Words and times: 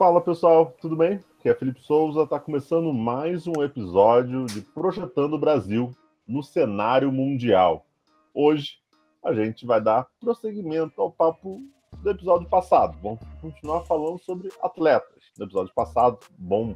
Fala 0.00 0.18
pessoal, 0.18 0.74
tudo 0.80 0.96
bem? 0.96 1.20
Aqui 1.38 1.50
é 1.50 1.54
Felipe 1.54 1.82
Souza, 1.82 2.22
está 2.22 2.40
começando 2.40 2.90
mais 2.90 3.46
um 3.46 3.62
episódio 3.62 4.46
de 4.46 4.62
Projetando 4.62 5.34
o 5.34 5.38
Brasil 5.38 5.94
no 6.26 6.42
cenário 6.42 7.12
mundial. 7.12 7.84
Hoje 8.32 8.78
a 9.22 9.34
gente 9.34 9.66
vai 9.66 9.78
dar 9.78 10.06
prosseguimento 10.18 11.02
ao 11.02 11.12
papo 11.12 11.60
do 11.98 12.10
episódio 12.10 12.48
passado. 12.48 12.96
Vamos 13.02 13.20
continuar 13.42 13.82
falando 13.82 14.18
sobre 14.20 14.48
atletas. 14.62 15.22
No 15.38 15.44
episódio 15.44 15.74
passado, 15.74 16.18
bom 16.38 16.74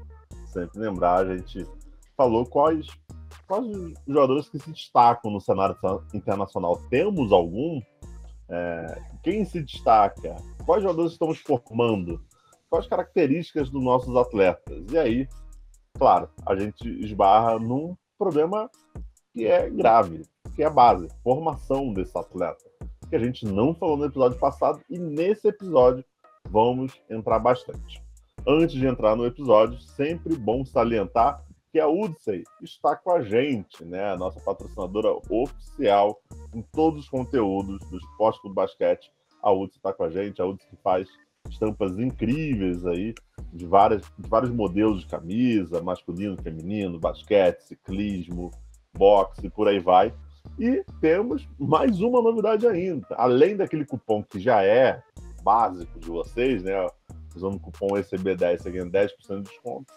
sempre 0.48 0.78
lembrar, 0.78 1.26
a 1.26 1.34
gente 1.34 1.66
falou 2.18 2.44
quais, 2.44 2.86
quais 3.48 3.66
os 3.66 3.94
jogadores 4.06 4.50
que 4.50 4.58
se 4.58 4.70
destacam 4.70 5.30
no 5.30 5.40
cenário 5.40 5.74
internacional. 6.12 6.76
Temos 6.90 7.32
algum? 7.32 7.80
É, 8.50 9.02
quem 9.22 9.46
se 9.46 9.62
destaca? 9.62 10.36
Quais 10.66 10.82
jogadores 10.82 11.12
estamos 11.12 11.38
formando? 11.38 12.20
Quais 12.74 12.88
características 12.88 13.70
dos 13.70 13.80
nossos 13.80 14.16
atletas? 14.16 14.84
E 14.90 14.98
aí, 14.98 15.28
claro, 15.96 16.28
a 16.44 16.56
gente 16.56 16.88
esbarra 17.04 17.56
num 17.56 17.96
problema 18.18 18.68
que 19.32 19.46
é 19.46 19.70
grave, 19.70 20.22
que 20.56 20.62
é 20.64 20.66
a 20.66 20.70
base, 20.70 21.06
formação 21.22 21.92
desse 21.94 22.18
atleta, 22.18 22.64
que 23.08 23.14
a 23.14 23.18
gente 23.20 23.46
não 23.46 23.76
falou 23.76 23.96
no 23.96 24.06
episódio 24.06 24.40
passado 24.40 24.80
e 24.90 24.98
nesse 24.98 25.46
episódio 25.46 26.04
vamos 26.50 27.00
entrar 27.08 27.38
bastante. 27.38 28.02
Antes 28.44 28.74
de 28.74 28.88
entrar 28.88 29.14
no 29.14 29.24
episódio, 29.24 29.78
sempre 29.78 30.34
bom 30.34 30.64
salientar 30.64 31.44
que 31.70 31.78
a 31.78 31.86
Udsey 31.86 32.42
está 32.60 32.96
com 32.96 33.12
a 33.12 33.22
gente, 33.22 33.84
né? 33.84 34.10
A 34.10 34.16
nossa 34.16 34.40
patrocinadora 34.40 35.16
oficial 35.30 36.20
em 36.52 36.60
todos 36.72 37.04
os 37.04 37.08
conteúdos 37.08 37.78
do 37.88 37.98
esporte 37.98 38.42
do 38.42 38.52
basquete. 38.52 39.12
A 39.40 39.52
Udsey 39.52 39.76
está 39.76 39.92
com 39.92 40.02
a 40.02 40.10
gente, 40.10 40.42
a 40.42 40.44
Udsey 40.44 40.68
que 40.68 40.76
faz 40.82 41.08
estampas 41.48 41.98
incríveis 41.98 42.84
aí 42.86 43.14
de, 43.52 43.66
várias, 43.66 44.02
de 44.18 44.28
vários 44.28 44.50
modelos 44.50 45.00
de 45.00 45.06
camisa, 45.06 45.82
masculino, 45.82 46.40
feminino, 46.42 46.98
basquete, 46.98 47.60
ciclismo, 47.60 48.50
boxe, 48.96 49.48
por 49.50 49.68
aí 49.68 49.78
vai. 49.78 50.14
E 50.58 50.84
temos 51.00 51.48
mais 51.58 52.00
uma 52.00 52.20
novidade 52.20 52.66
ainda. 52.66 53.06
Além 53.12 53.56
daquele 53.56 53.84
cupom 53.84 54.22
que 54.22 54.38
já 54.38 54.62
é 54.62 55.02
básico 55.42 55.98
de 55.98 56.08
vocês, 56.08 56.62
né? 56.62 56.86
Usando 57.34 57.56
o 57.56 57.60
cupom 57.60 57.88
ECB10 57.88 58.58
você 58.58 58.70
ganha 58.70 58.86
10% 58.86 59.42
de 59.42 59.50
desconto 59.50 59.92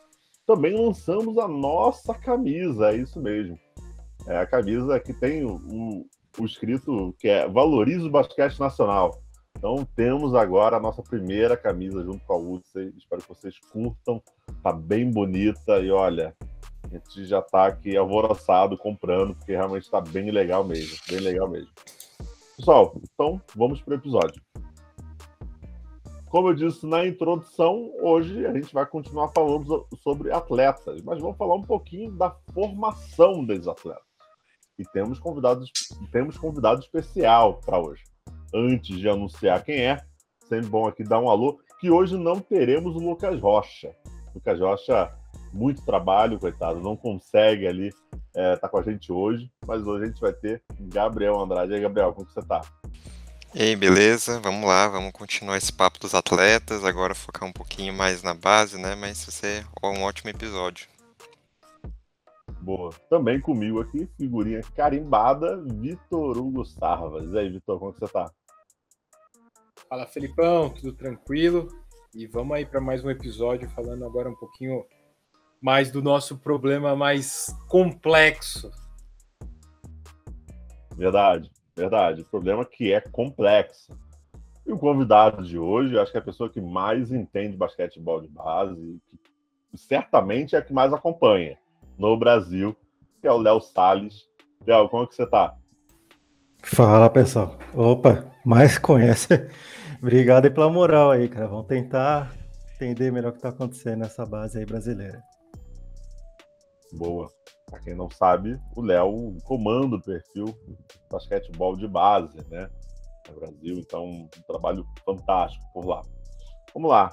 também 0.47 0.73
lançamos 0.73 1.37
a 1.37 1.47
nossa 1.47 2.13
camisa, 2.13 2.91
é 2.91 2.95
isso 2.95 3.21
mesmo. 3.21 3.59
É 4.25 4.37
a 4.37 4.47
camisa 4.47 4.97
que 4.97 5.13
tem 5.13 5.43
o, 5.43 5.55
o, 5.55 6.05
o 6.39 6.45
escrito 6.45 7.13
que 7.19 7.27
é 7.27 7.47
Valorize 7.49 8.07
o 8.07 8.09
Basquete 8.09 8.57
Nacional. 8.57 9.21
Então 9.57 9.87
temos 9.95 10.35
agora 10.35 10.77
a 10.77 10.79
nossa 10.79 11.01
primeira 11.01 11.57
camisa 11.57 12.03
junto 12.03 12.23
com 12.25 12.33
a 12.33 12.37
UCE. 12.37 12.93
Espero 12.95 13.23
que 13.23 13.29
vocês 13.29 13.59
curtam. 13.71 14.21
Tá 14.61 14.71
bem 14.71 15.09
bonita 15.09 15.79
e 15.79 15.89
olha, 15.89 16.35
a 16.83 16.87
gente 16.87 17.25
já 17.25 17.41
tá 17.41 17.65
aqui 17.65 17.97
alvoroçado 17.97 18.77
comprando, 18.77 19.35
porque 19.35 19.53
realmente 19.53 19.83
está 19.83 19.99
bem 19.99 20.29
legal 20.29 20.63
mesmo. 20.63 20.95
Bem 21.09 21.19
legal 21.19 21.49
mesmo. 21.49 21.71
Pessoal, 22.55 22.95
então 23.01 23.41
vamos 23.55 23.81
para 23.81 23.95
o 23.95 23.97
episódio. 23.97 24.41
Como 26.29 26.49
eu 26.49 26.53
disse 26.53 26.85
na 26.85 27.07
introdução, 27.07 27.91
hoje 27.99 28.45
a 28.45 28.53
gente 28.53 28.71
vai 28.71 28.85
continuar 28.85 29.29
falando 29.29 29.87
sobre 30.03 30.31
atletas, 30.31 31.01
mas 31.01 31.19
vamos 31.19 31.37
falar 31.37 31.55
um 31.55 31.63
pouquinho 31.63 32.11
da 32.11 32.29
formação 32.53 33.43
desses 33.43 33.67
atletas. 33.67 34.03
E 34.77 34.83
temos 34.83 35.17
convidados, 35.17 35.71
temos 36.11 36.37
convidado 36.37 36.79
especial 36.81 37.59
para 37.65 37.79
hoje. 37.79 38.03
Antes 38.53 38.97
de 38.97 39.09
anunciar 39.09 39.63
quem 39.63 39.81
é, 39.81 40.01
sempre 40.47 40.67
bom 40.67 40.87
aqui 40.87 41.03
dar 41.03 41.19
um 41.19 41.29
alô, 41.29 41.59
que 41.79 41.91
hoje 41.91 42.17
não 42.17 42.39
teremos 42.39 42.95
o 42.95 42.99
Lucas 42.99 43.39
Rocha. 43.39 43.91
O 44.29 44.35
Lucas 44.35 44.59
Rocha, 44.59 45.11
muito 45.53 45.83
trabalho, 45.83 46.39
coitado, 46.39 46.79
não 46.79 46.95
consegue 46.95 47.67
ali 47.67 47.87
estar 47.87 48.41
é, 48.41 48.55
tá 48.55 48.67
com 48.67 48.77
a 48.77 48.83
gente 48.83 49.11
hoje, 49.11 49.49
mas 49.65 49.85
hoje 49.85 50.03
a 50.03 50.07
gente 50.07 50.21
vai 50.21 50.33
ter 50.33 50.61
Gabriel 50.79 51.39
Andrade. 51.39 51.71
E 51.71 51.75
aí, 51.75 51.81
Gabriel, 51.81 52.13
como 52.13 52.25
que 52.25 52.33
você 52.33 52.39
está? 52.39 52.61
E 53.55 53.61
aí, 53.61 53.75
beleza? 53.75 54.39
Vamos 54.39 54.67
lá, 54.67 54.87
vamos 54.87 55.11
continuar 55.11 55.57
esse 55.57 55.71
papo 55.73 55.99
dos 55.99 56.13
atletas, 56.13 56.83
agora 56.83 57.15
focar 57.15 57.47
um 57.47 57.53
pouquinho 57.53 57.93
mais 57.93 58.21
na 58.21 58.33
base, 58.33 58.77
né? 58.77 58.95
Mas 58.95 59.23
vai 59.25 59.31
ser 59.33 59.65
um 59.83 60.03
ótimo 60.03 60.29
episódio. 60.29 60.87
Boa. 62.59 62.91
Também 63.09 63.39
comigo 63.39 63.79
aqui, 63.79 64.07
figurinha 64.17 64.61
carimbada, 64.75 65.57
Vitor 65.57 66.37
Hugo 66.37 66.65
Sarvas. 66.65 67.31
E 67.31 67.39
aí, 67.39 67.49
Vitor, 67.49 67.79
como 67.79 67.93
que 67.93 67.99
você 67.99 68.11
tá? 68.11 68.29
Fala, 69.89 70.05
Felipão, 70.05 70.69
tudo 70.69 70.91
tranquilo? 70.91 71.69
E 72.13 72.27
vamos 72.27 72.57
aí 72.57 72.65
para 72.65 72.81
mais 72.81 73.05
um 73.05 73.09
episódio 73.09 73.69
falando 73.69 74.03
agora 74.03 74.29
um 74.29 74.35
pouquinho 74.35 74.85
mais 75.61 75.89
do 75.89 76.01
nosso 76.01 76.37
problema 76.37 76.93
mais 76.93 77.55
complexo. 77.69 78.69
Verdade. 80.93 81.49
Verdade. 81.73 82.21
O 82.21 82.25
problema 82.25 82.63
é 82.63 82.65
que 82.65 82.91
é 82.91 82.99
complexo. 82.99 83.97
E 84.65 84.73
o 84.73 84.77
convidado 84.77 85.41
de 85.41 85.57
hoje, 85.57 85.97
acho 85.97 86.11
que 86.11 86.17
é 86.17 86.21
a 86.21 86.25
pessoa 86.25 86.49
que 86.49 86.59
mais 86.59 87.09
entende 87.09 87.55
basquetebol 87.55 88.19
de 88.19 88.27
base, 88.27 88.99
que 89.71 89.77
certamente 89.77 90.53
é 90.53 90.59
a 90.59 90.61
que 90.61 90.73
mais 90.73 90.91
acompanha 90.91 91.57
no 91.97 92.17
Brasil, 92.17 92.75
que 93.21 93.27
é 93.27 93.31
o 93.31 93.37
Léo 93.37 93.61
Salles. 93.61 94.27
Léo, 94.65 94.89
como 94.89 95.03
é 95.03 95.07
que 95.07 95.15
você 95.15 95.23
está? 95.23 95.55
Fala, 96.63 97.09
pessoal. 97.09 97.57
Opa, 97.73 98.31
mais 98.45 98.77
conhece. 98.77 99.49
Obrigado 100.01 100.51
pela 100.51 100.69
moral 100.69 101.11
aí, 101.11 101.27
cara. 101.29 101.47
Vamos 101.47 101.67
tentar 101.67 102.33
entender 102.75 103.11
melhor 103.11 103.29
o 103.29 103.31
que 103.31 103.39
está 103.39 103.49
acontecendo 103.49 103.99
nessa 103.99 104.25
base 104.25 104.59
aí 104.59 104.65
brasileira. 104.65 105.21
Boa. 106.93 107.29
Para 107.69 107.79
quem 107.81 107.95
não 107.95 108.09
sabe, 108.09 108.59
o 108.75 108.81
Léo 108.81 109.37
comanda 109.43 109.97
o 109.97 110.01
perfil 110.01 110.57
basquetebol 111.11 111.75
de 111.75 111.87
base, 111.87 112.37
né? 112.49 112.69
No 113.27 113.35
Brasil, 113.35 113.75
então 113.77 114.05
um 114.05 114.29
trabalho 114.47 114.85
fantástico 115.03 115.65
por 115.73 115.85
lá. 115.85 116.01
Vamos 116.73 116.89
lá. 116.89 117.11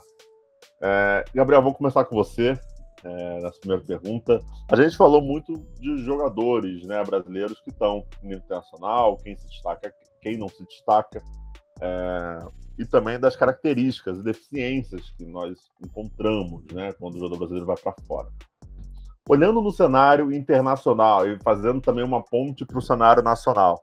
É, 0.81 1.25
Gabriel, 1.35 1.63
vamos 1.63 1.79
começar 1.79 2.05
com 2.05 2.15
você 2.15 2.59
é, 3.05 3.41
nessa 3.41 3.61
primeira 3.61 3.85
pergunta. 3.85 4.43
A 4.69 4.77
gente 4.77 4.97
falou 4.97 5.21
muito 5.21 5.57
de 5.79 5.99
jogadores 5.99 6.85
né, 6.85 7.03
brasileiros 7.05 7.61
que 7.61 7.71
estão 7.71 8.05
no 8.23 8.33
internacional, 8.33 9.19
quem 9.19 9.37
se 9.37 9.47
destaca, 9.47 9.95
quem 10.21 10.37
não 10.37 10.49
se 10.49 10.65
destaca, 10.65 11.23
é, 11.81 12.39
e 12.79 12.87
também 12.87 13.21
das 13.21 13.37
características 13.37 14.19
e 14.19 14.23
deficiências 14.23 15.11
que 15.11 15.25
nós 15.25 15.59
encontramos 15.83 16.65
né, 16.73 16.93
quando 16.95 17.17
o 17.17 17.19
jogador 17.19 17.39
brasileiro 17.39 17.67
vai 17.67 17.77
para 17.77 17.95
fora. 18.07 18.29
Olhando 19.29 19.63
no 19.63 19.71
cenário 19.71 20.33
internacional 20.33 21.27
e 21.27 21.39
fazendo 21.43 21.81
também 21.81 22.05
uma 22.05 22.23
ponte 22.23 22.65
para 22.65 22.79
o 22.79 22.83
cenário 22.83 23.23
nacional, 23.23 23.83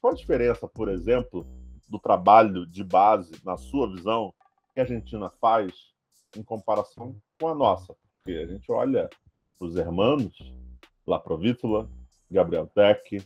qual 0.00 0.12
a 0.12 0.16
diferença, 0.16 0.68
por 0.68 0.88
exemplo, 0.88 1.46
do 1.88 1.98
trabalho 1.98 2.66
de 2.66 2.82
base, 2.82 3.32
na 3.44 3.56
sua 3.56 3.90
visão, 3.90 4.34
que 4.74 4.80
a 4.80 4.82
Argentina 4.82 5.30
faz 5.40 5.72
em 6.36 6.42
comparação 6.42 7.16
com 7.38 7.48
a 7.48 7.54
nossa? 7.54 7.94
Porque 8.24 8.38
a 8.38 8.46
gente 8.46 8.70
olha 8.70 9.10
os 9.58 9.76
hermanos, 9.76 10.32
La 11.06 11.18
Provítula, 11.18 11.88
Gabriel 12.30 12.68
Tech, 12.68 13.20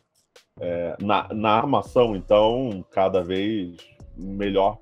é, 0.59 0.97
na, 1.01 1.29
na 1.35 1.51
armação, 1.51 2.17
então, 2.17 2.85
cada 2.91 3.23
vez 3.23 3.77
melhor 4.17 4.79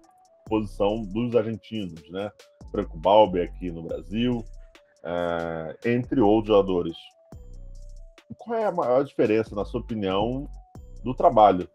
posição 0.46 1.02
dos 1.02 1.34
argentinos, 1.34 2.08
né? 2.10 2.30
Franco 2.70 2.96
Balbi 2.96 3.40
aqui 3.40 3.72
no 3.72 3.82
Brasil, 3.82 4.44
é, 5.02 5.90
entre 5.90 6.20
outros 6.20 6.48
jogadores. 6.48 6.96
Qual 8.38 8.56
é 8.56 8.64
a 8.64 8.72
maior 8.72 9.04
diferença, 9.04 9.54
na 9.54 9.64
sua 9.64 9.80
opinião, 9.80 10.48
do 11.02 11.14
trabalho 11.14 11.68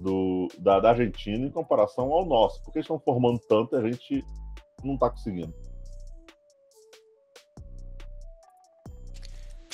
do, 0.00 0.48
da, 0.58 0.80
da 0.80 0.90
Argentina 0.90 1.46
em 1.46 1.50
comparação 1.50 2.12
ao 2.12 2.26
nosso? 2.26 2.62
Porque 2.62 2.80
estão 2.80 2.98
formando 2.98 3.38
tanto 3.48 3.74
e 3.74 3.78
a 3.78 3.90
gente 3.90 4.24
não 4.84 4.94
está 4.94 5.08
conseguindo. 5.08 5.65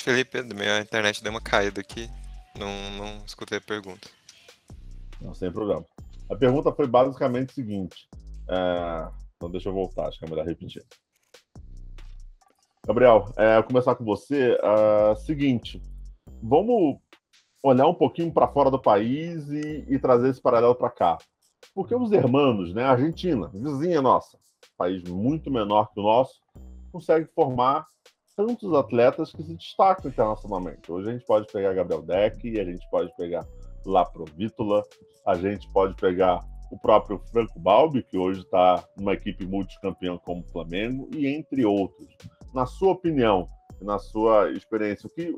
Felipe, 0.03 0.43
minha 0.53 0.81
internet 0.81 1.23
deu 1.23 1.31
uma 1.31 1.39
caída 1.39 1.79
aqui. 1.79 2.09
Não, 2.59 2.91
não 2.97 3.23
escutei 3.25 3.57
a 3.57 3.61
pergunta. 3.61 4.09
Não, 5.21 5.33
sem 5.33 5.49
problema. 5.49 5.85
A 6.29 6.35
pergunta 6.35 6.73
foi 6.73 6.85
basicamente 6.87 7.51
o 7.51 7.53
seguinte. 7.53 8.09
É... 8.49 9.07
Então 9.37 9.49
deixa 9.49 9.69
eu 9.69 9.73
voltar, 9.73 10.09
acho 10.09 10.19
que 10.19 10.25
é 10.25 10.29
melhor 10.29 10.45
repetir. 10.45 10.85
Gabriel, 12.85 13.33
é, 13.37 13.55
vou 13.55 13.63
começar 13.63 13.95
com 13.95 14.03
você. 14.03 14.57
Uh, 14.59 15.15
seguinte, 15.21 15.81
vamos 16.41 16.97
olhar 17.63 17.87
um 17.87 17.95
pouquinho 17.95 18.33
para 18.33 18.49
fora 18.49 18.69
do 18.69 18.81
país 18.81 19.49
e, 19.49 19.85
e 19.87 19.97
trazer 19.97 20.31
esse 20.31 20.41
paralelo 20.41 20.75
para 20.75 20.89
cá. 20.89 21.17
Porque 21.73 21.95
os 21.95 22.11
hermanos, 22.11 22.73
né, 22.73 22.83
a 22.83 22.91
Argentina, 22.91 23.49
vizinha 23.53 24.01
nossa, 24.01 24.37
país 24.77 25.01
muito 25.03 25.49
menor 25.49 25.93
que 25.93 25.99
o 26.01 26.03
nosso, 26.03 26.41
consegue 26.91 27.25
formar 27.33 27.87
tantos 28.35 28.73
atletas 28.73 29.31
que 29.31 29.43
se 29.43 29.55
destacam 29.55 30.09
internacionalmente. 30.09 30.91
Hoje 30.91 31.09
a 31.09 31.13
gente 31.13 31.25
pode 31.25 31.51
pegar 31.51 31.73
Gabriel 31.73 32.01
Deck, 32.01 32.59
a 32.59 32.63
gente 32.63 32.87
pode 32.89 33.15
pegar 33.15 33.45
La 33.85 34.05
Provítola, 34.05 34.83
a 35.25 35.35
gente 35.35 35.71
pode 35.71 35.95
pegar 35.95 36.39
o 36.71 36.77
próprio 36.79 37.19
Franco 37.31 37.59
Balbi, 37.59 38.03
que 38.03 38.17
hoje 38.17 38.41
está 38.41 38.83
numa 38.97 39.13
equipe 39.13 39.45
multicampeã 39.45 40.17
como 40.17 40.41
o 40.41 40.51
Flamengo, 40.51 41.07
e 41.13 41.27
entre 41.27 41.65
outros. 41.65 42.07
Na 42.53 42.65
sua 42.65 42.93
opinião, 42.93 43.47
na 43.81 43.99
sua 43.99 44.51
experiência, 44.51 45.07
o 45.07 45.09
que, 45.09 45.29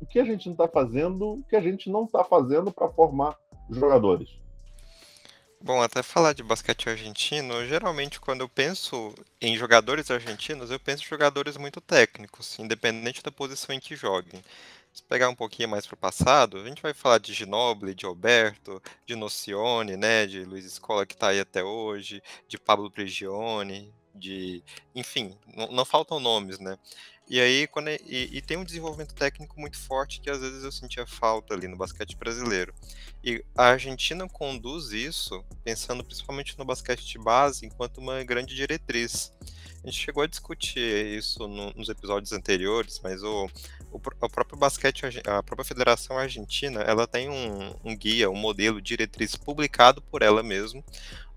o 0.00 0.06
que 0.06 0.18
a 0.18 0.24
gente 0.24 0.46
não 0.46 0.54
está 0.54 0.66
fazendo, 0.66 1.34
o 1.34 1.44
que 1.44 1.56
a 1.56 1.60
gente 1.60 1.88
não 1.88 2.04
está 2.04 2.24
fazendo 2.24 2.72
para 2.72 2.88
formar 2.90 3.36
jogadores? 3.70 4.43
Bom, 5.66 5.80
até 5.80 6.02
falar 6.02 6.34
de 6.34 6.42
basquete 6.42 6.90
argentino, 6.90 7.66
geralmente 7.66 8.20
quando 8.20 8.42
eu 8.42 8.48
penso 8.50 9.14
em 9.40 9.56
jogadores 9.56 10.10
argentinos, 10.10 10.70
eu 10.70 10.78
penso 10.78 11.02
em 11.02 11.08
jogadores 11.08 11.56
muito 11.56 11.80
técnicos, 11.80 12.58
independente 12.58 13.22
da 13.22 13.32
posição 13.32 13.74
em 13.74 13.80
que 13.80 13.96
joguem. 13.96 14.42
Se 14.92 15.02
pegar 15.02 15.30
um 15.30 15.34
pouquinho 15.34 15.70
mais 15.70 15.86
para 15.86 15.94
o 15.94 15.96
passado, 15.96 16.58
a 16.58 16.68
gente 16.68 16.82
vai 16.82 16.92
falar 16.92 17.16
de 17.16 17.32
Ginobili, 17.32 17.94
de 17.94 18.04
Alberto, 18.04 18.80
de 19.06 19.16
Nocione, 19.16 19.96
né, 19.96 20.26
de 20.26 20.44
Luiz 20.44 20.66
Escola 20.66 21.06
que 21.06 21.14
está 21.14 21.28
aí 21.28 21.40
até 21.40 21.64
hoje, 21.64 22.22
de 22.46 22.58
Pablo 22.58 22.90
Prigioni, 22.90 23.90
de, 24.14 24.62
enfim, 24.94 25.34
não, 25.56 25.68
não 25.68 25.84
faltam 25.86 26.20
nomes, 26.20 26.58
né? 26.58 26.78
E 27.26 27.40
aí, 27.40 27.66
quando 27.66 27.88
é, 27.88 27.98
e, 28.06 28.36
e, 28.36 28.42
tem 28.42 28.58
um 28.58 28.64
desenvolvimento 28.64 29.14
técnico 29.14 29.58
muito 29.58 29.78
forte 29.78 30.20
que 30.20 30.28
às 30.28 30.40
vezes 30.40 30.62
eu 30.62 30.70
sentia 30.70 31.06
falta 31.06 31.54
ali 31.54 31.66
no 31.66 31.76
basquete 31.76 32.16
brasileiro. 32.16 32.74
E 33.22 33.42
a 33.56 33.68
Argentina 33.68 34.28
conduz 34.28 34.92
isso, 34.92 35.42
pensando 35.64 36.04
principalmente 36.04 36.58
no 36.58 36.66
basquete 36.66 37.06
de 37.06 37.18
base, 37.18 37.64
enquanto 37.64 37.98
uma 37.98 38.22
grande 38.22 38.54
diretriz. 38.54 39.32
A 39.82 39.86
gente 39.86 40.00
chegou 40.00 40.22
a 40.22 40.26
discutir 40.26 40.78
isso 41.16 41.48
no, 41.48 41.70
nos 41.72 41.88
episódios 41.88 42.32
anteriores, 42.32 43.00
mas 43.02 43.22
o, 43.22 43.46
o, 43.90 43.96
o, 43.96 44.28
próprio 44.28 44.58
basquete, 44.58 45.04
a 45.26 45.42
própria 45.42 45.64
Federação 45.64 46.18
Argentina, 46.18 46.80
ela 46.82 47.06
tem 47.06 47.30
um, 47.30 47.74
um 47.82 47.96
guia, 47.96 48.28
um 48.28 48.36
modelo 48.36 48.82
diretriz 48.82 49.34
publicado 49.34 50.02
por 50.02 50.20
ela 50.20 50.42
mesma, 50.42 50.84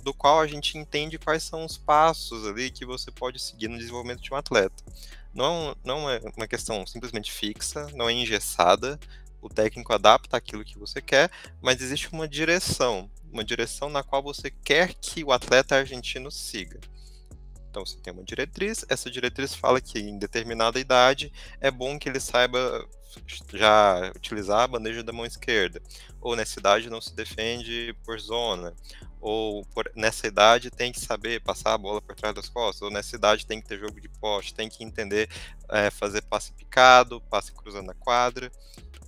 do 0.03 0.13
qual 0.13 0.41
a 0.41 0.47
gente 0.47 0.77
entende 0.77 1.17
quais 1.17 1.43
são 1.43 1.65
os 1.65 1.77
passos 1.77 2.45
ali 2.45 2.71
que 2.71 2.85
você 2.85 3.09
pode 3.09 3.39
seguir 3.39 3.69
no 3.69 3.77
desenvolvimento 3.77 4.21
de 4.21 4.33
um 4.33 4.37
atleta 4.37 4.83
não, 5.37 5.75
não 5.83 6.09
é 6.09 6.19
uma 6.35 6.47
questão 6.47 6.85
simplesmente 6.87 7.31
fixa, 7.31 7.87
não 7.93 8.09
é 8.09 8.13
engessada. 8.13 8.99
O 9.39 9.47
técnico 9.47 9.93
adapta 9.93 10.35
aquilo 10.35 10.65
que 10.65 10.79
você 10.79 10.99
quer, 10.99 11.29
mas 11.61 11.79
existe 11.79 12.11
uma 12.11 12.27
direção, 12.27 13.09
uma 13.31 13.43
direção 13.43 13.87
na 13.87 14.01
qual 14.01 14.23
você 14.23 14.49
quer 14.49 14.95
que 14.95 15.23
o 15.23 15.31
atleta 15.31 15.75
argentino 15.75 16.31
siga. 16.31 16.79
Então 17.69 17.85
você 17.85 17.99
tem 17.99 18.11
uma 18.11 18.23
diretriz, 18.23 18.83
essa 18.89 19.11
diretriz 19.11 19.53
fala 19.53 19.79
que 19.79 19.99
em 19.99 20.17
determinada 20.17 20.79
idade 20.79 21.31
é 21.61 21.69
bom 21.69 21.99
que 21.99 22.09
ele 22.09 22.19
saiba 22.19 22.83
já 23.53 24.11
utilizar 24.15 24.61
a 24.61 24.67
bandeja 24.67 25.03
da 25.03 25.13
mão 25.13 25.25
esquerda, 25.25 25.79
ou 26.19 26.35
nessa 26.35 26.59
idade 26.59 26.89
não 26.89 26.99
se 26.99 27.15
defende 27.15 27.95
por 28.03 28.19
zona, 28.19 28.73
ou 29.19 29.65
por, 29.65 29.91
nessa 29.95 30.27
idade 30.27 30.69
tem 30.69 30.91
que 30.91 30.99
saber 30.99 31.41
passar 31.41 31.73
a 31.73 31.77
bola 31.77 32.01
por 32.01 32.15
trás 32.15 32.33
das 32.33 32.49
costas, 32.49 32.81
ou 32.81 32.91
nessa 32.91 33.15
idade 33.15 33.45
tem 33.45 33.61
que 33.61 33.67
ter 33.67 33.79
jogo 33.79 33.99
de 33.99 34.09
poste, 34.09 34.53
tem 34.53 34.69
que 34.69 34.83
entender 34.83 35.29
é, 35.69 35.89
fazer 35.89 36.21
passe 36.23 36.51
picado, 36.53 37.21
passe 37.29 37.51
cruzando 37.51 37.91
a 37.91 37.95
quadra. 37.95 38.51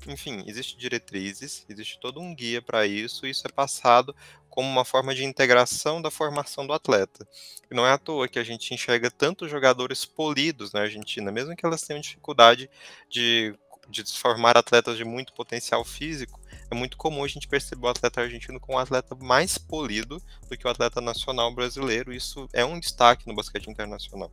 Enfim, 0.08 0.44
existem 0.48 0.78
diretrizes, 0.78 1.66
existe 1.70 2.00
todo 2.00 2.22
um 2.22 2.34
guia 2.34 2.62
para 2.62 2.88
isso, 2.88 3.26
e 3.26 3.30
isso 3.30 3.46
é 3.46 3.52
passado 3.52 4.16
como 4.50 4.68
uma 4.68 4.84
forma 4.84 5.14
de 5.14 5.24
integração 5.24 6.02
da 6.02 6.10
formação 6.10 6.66
do 6.66 6.74
atleta. 6.74 7.28
E 7.70 7.76
não 7.76 7.86
é 7.86 7.92
à 7.92 7.98
toa 7.98 8.28
que 8.28 8.40
a 8.40 8.44
gente 8.44 8.74
enxerga 8.74 9.12
tantos 9.12 9.50
jogadores 9.50 10.06
polidos 10.06 10.74
na 10.74 10.82
Argentina, 10.82 11.32
mesmo 11.32 11.56
que 11.56 11.66
elas 11.66 11.82
tenham 11.82 12.02
dificuldade 12.02 12.70
de, 13.10 13.56
de 13.88 14.04
formar 14.18 14.58
atletas 14.58 14.98
de 14.98 15.06
muito 15.06 15.34
potencial 15.34 15.86
físico, 15.86 16.40
é 16.70 16.76
muito 16.76 16.98
comum 16.98 17.24
a 17.24 17.28
gente 17.28 17.48
perceber 17.48 17.86
o 17.86 17.90
atleta 17.90 18.22
argentino 18.22 18.60
como 18.60 18.78
um 18.78 18.82
atleta 18.82 19.16
mais 19.16 19.58
polido 19.58 20.22
do 20.50 20.58
que 20.58 20.68
o 20.68 20.70
atleta 20.70 21.02
nacional 21.02 21.54
brasileiro. 21.54 22.14
Isso 22.14 22.48
é 22.54 22.64
um 22.64 22.80
destaque 22.80 23.28
no 23.28 23.36
basquete 23.36 23.70
internacional. 23.70 24.30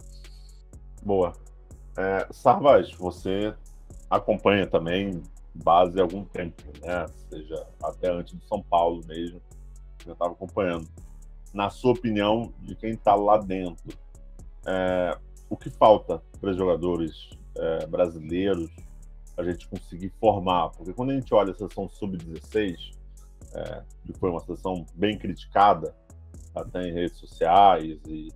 Boa. 1.02 1.32
É, 1.96 2.26
Sarvaz, 2.30 2.92
você 2.92 3.54
acompanha 4.10 4.66
também 4.66 5.22
base 5.54 5.98
há 5.98 6.02
algum 6.02 6.24
tempo, 6.24 6.62
né? 6.82 7.06
Seja 7.30 7.66
até 7.82 8.10
antes 8.10 8.34
do 8.34 8.44
São 8.46 8.62
Paulo 8.62 9.02
mesmo, 9.06 9.40
já 10.04 10.12
estava 10.12 10.32
acompanhando. 10.32 10.88
Na 11.54 11.70
sua 11.70 11.92
opinião, 11.92 12.52
de 12.60 12.74
quem 12.74 12.90
está 12.90 13.14
lá 13.14 13.38
dentro, 13.38 13.96
é, 14.66 15.16
o 15.48 15.56
que 15.56 15.70
falta 15.70 16.22
para 16.38 16.52
jogadores 16.52 17.30
é, 17.56 17.86
brasileiros 17.86 18.70
a 19.36 19.42
gente 19.42 19.68
conseguir 19.68 20.12
formar. 20.20 20.70
Porque 20.70 20.92
quando 20.92 21.10
a 21.10 21.14
gente 21.14 21.32
olha 21.34 21.52
a 21.52 21.54
sessão 21.54 21.88
sub-16, 21.88 22.92
é, 23.54 23.82
que 24.04 24.12
foi 24.14 24.30
uma 24.30 24.40
sessão 24.40 24.86
bem 24.94 25.18
criticada, 25.18 25.94
até 26.54 26.88
em 26.88 26.92
redes 26.92 27.18
sociais, 27.18 27.98
e, 28.06 28.32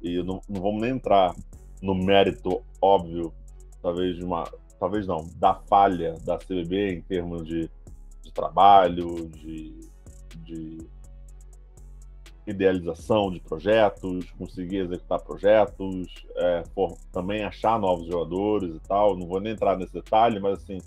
e 0.00 0.22
não, 0.22 0.40
não 0.48 0.62
vamos 0.62 0.80
nem 0.80 0.92
entrar 0.92 1.34
no 1.82 1.94
mérito 1.94 2.62
óbvio, 2.80 3.32
talvez 3.82 4.16
de 4.16 4.24
uma. 4.24 4.44
Talvez 4.78 5.06
não, 5.06 5.28
da 5.36 5.54
falha 5.54 6.14
da 6.24 6.38
CBB 6.38 6.94
em 6.94 7.02
termos 7.02 7.46
de, 7.46 7.70
de 8.22 8.32
trabalho, 8.32 9.28
de, 9.28 9.78
de 10.36 10.78
idealização 12.46 13.30
de 13.30 13.40
projetos, 13.40 14.30
conseguir 14.32 14.78
executar 14.78 15.20
projetos, 15.20 16.26
é, 16.36 16.64
for, 16.74 16.96
também 17.12 17.44
achar 17.44 17.78
novos 17.78 18.06
jogadores 18.06 18.74
e 18.74 18.80
tal. 18.80 19.16
Não 19.16 19.26
vou 19.26 19.40
nem 19.40 19.52
entrar 19.52 19.76
nesse 19.76 19.92
detalhe, 19.92 20.40
mas 20.40 20.62
assim, 20.62 20.78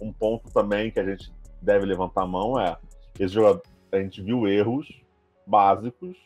um 0.00 0.12
ponto 0.12 0.50
também 0.52 0.90
que 0.90 1.00
a 1.00 1.04
gente 1.04 1.32
deve 1.60 1.84
levantar 1.84 2.22
a 2.22 2.26
mão 2.26 2.58
é 2.58 2.76
esse 3.18 3.34
jogador, 3.34 3.62
a 3.92 3.98
gente 3.98 4.22
viu 4.22 4.46
erros 4.46 5.02
básicos 5.46 6.16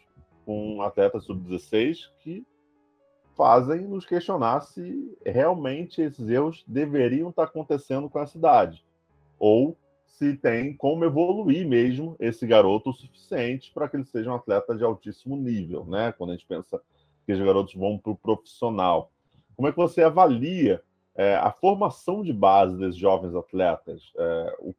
com 0.45 0.83
atletas 0.83 1.25
sub-16 1.25 2.11
que 2.21 2.47
fazem 3.35 3.81
nos 3.81 4.05
questionar 4.05 4.61
se 4.61 5.17
realmente 5.25 6.01
esses 6.01 6.29
erros 6.29 6.63
deveriam 6.67 7.31
estar 7.31 7.45
acontecendo 7.45 8.09
com 8.09 8.19
a 8.19 8.27
cidade 8.27 8.85
ou 9.39 9.77
se 10.19 10.37
tem 10.37 10.77
como 10.77 11.05
evoluir 11.05 11.67
mesmo 11.67 12.17
esse 12.21 12.47
garoto 12.47 12.91
o 12.91 12.95
suficiente 12.95 13.73
para 13.73 13.89
que 13.89 13.97
ele 13.97 14.05
seja 14.05 14.31
um 14.31 14.35
atleta 14.35 14.75
de 14.75 14.85
altíssimo 14.85 15.37
nível, 15.37 15.85
né? 15.87 16.13
Quando 16.13 16.31
a 16.31 16.33
gente 16.35 16.47
pensa 16.47 16.81
que 17.27 17.33
os 17.33 17.39
garotos 17.39 17.75
vão 17.75 17.99
para 17.99 18.13
o 18.13 18.17
profissional. 18.17 19.11
Como 19.57 19.67
é 19.67 19.73
que 19.73 19.77
você 19.77 20.03
avalia 20.03 20.83
é, 21.17 21.35
a 21.37 21.51
formação 21.51 22.23
de 22.23 22.33
base 22.33 22.77
desses 22.77 22.97
jovens 22.97 23.35
atletas? 23.35 24.13
É, 24.17 24.57
o, 24.61 24.75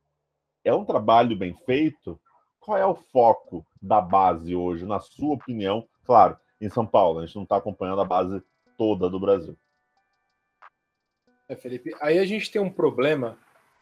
é 0.64 0.74
um 0.74 0.86
trabalho 0.86 1.36
bem 1.36 1.54
feito? 1.66 2.20
Qual 2.60 2.78
é 2.78 2.86
o 2.86 2.96
foco 2.96 3.66
da 3.82 4.00
base 4.00 4.56
hoje, 4.56 4.86
na 4.86 5.00
sua 5.00 5.34
opinião? 5.34 5.86
Claro, 6.06 6.38
em 6.62 6.70
São 6.70 6.86
Paulo, 6.86 7.20
a 7.20 7.26
gente 7.26 7.36
não 7.36 7.44
está 7.44 7.58
acompanhando 7.58 8.02
a 8.02 8.06
base 8.06 8.42
toda 8.78 9.10
do 9.10 9.20
Brasil. 9.20 9.58
É, 11.50 11.56
Felipe, 11.56 11.94
aí 12.02 12.18
a 12.20 12.26
gente 12.26 12.50
tem 12.50 12.62
um 12.62 12.72
problema 12.72 13.38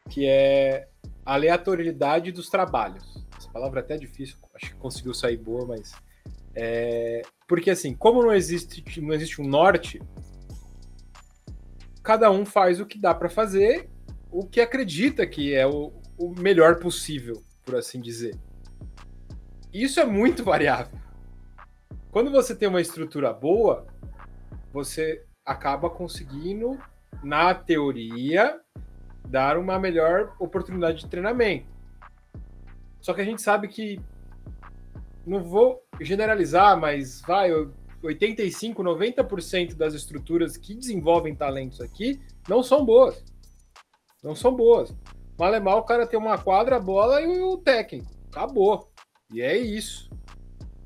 que 0.10 0.28
é 0.28 0.88
aleatoriedade 1.26 2.32
dos 2.32 2.50
trabalhos. 2.50 3.24
Essa 3.38 3.50
palavra 3.50 3.80
é 3.80 3.84
até 3.84 3.98
difícil, 3.98 4.38
acho 4.54 4.72
que 4.72 4.76
conseguiu 4.78 5.14
sair 5.14 5.38
boa, 5.38 5.66
mas. 5.66 5.94
É... 6.56 7.22
Porque 7.48 7.70
assim, 7.70 7.94
como 7.94 8.22
não 8.22 8.34
existe, 8.34 9.02
não 9.02 9.14
existe 9.14 9.42
um 9.42 9.48
norte, 9.48 10.02
cada 12.04 12.30
um 12.30 12.46
faz 12.46 12.80
o 12.80 12.86
que 12.86 13.00
dá 13.00 13.14
para 13.14 13.30
fazer, 13.30 13.90
o 14.30 14.46
que 14.46 14.60
acredita 14.60 15.26
que 15.26 15.54
é 15.54 15.66
o, 15.66 15.94
o 16.18 16.34
melhor 16.40 16.80
possível, 16.80 17.42
por 17.66 17.76
assim 17.76 18.00
dizer. 18.02 18.36
Isso 19.74 20.00
é 20.00 20.06
muito 20.06 20.44
variável. 20.46 21.00
Quando 22.12 22.30
você 22.30 22.56
tem 22.56 22.68
uma 22.68 22.82
estrutura 22.82 23.34
boa, 23.34 23.88
você 24.72 25.24
acaba 25.46 25.90
conseguindo, 25.90 26.80
na 27.24 27.54
teoria, 27.56 28.60
dar 29.28 29.58
uma 29.58 29.80
melhor 29.80 30.36
oportunidade 30.40 31.00
de 31.00 31.08
treinamento. 31.08 31.66
Só 33.02 33.14
que 33.14 33.22
a 33.22 33.26
gente 33.26 33.42
sabe 33.42 33.68
que 33.68 34.00
não 35.26 35.44
vou 35.44 35.82
generalizar, 36.00 36.80
mas 36.80 37.22
vai 37.22 37.52
85, 38.02 38.84
90% 38.84 39.76
das 39.76 39.94
estruturas 39.94 40.58
que 40.58 40.76
desenvolvem 40.76 41.36
talentos 41.36 41.80
aqui 41.80 42.22
não 42.48 42.62
são 42.62 42.86
boas. 42.86 43.24
Não 44.24 44.36
são 44.36 44.56
boas. 44.56 44.94
Mal 45.38 45.54
é 45.54 45.60
mal 45.60 45.80
o 45.80 45.84
cara 45.84 46.06
tem 46.06 46.20
uma 46.20 46.38
quadra, 46.38 46.78
a 46.78 46.80
bola 46.80 47.22
e 47.22 47.42
o 47.42 47.58
técnico. 47.58 48.12
Acabou. 48.30 48.92
E 49.34 49.42
é 49.42 49.58
isso. 49.58 50.10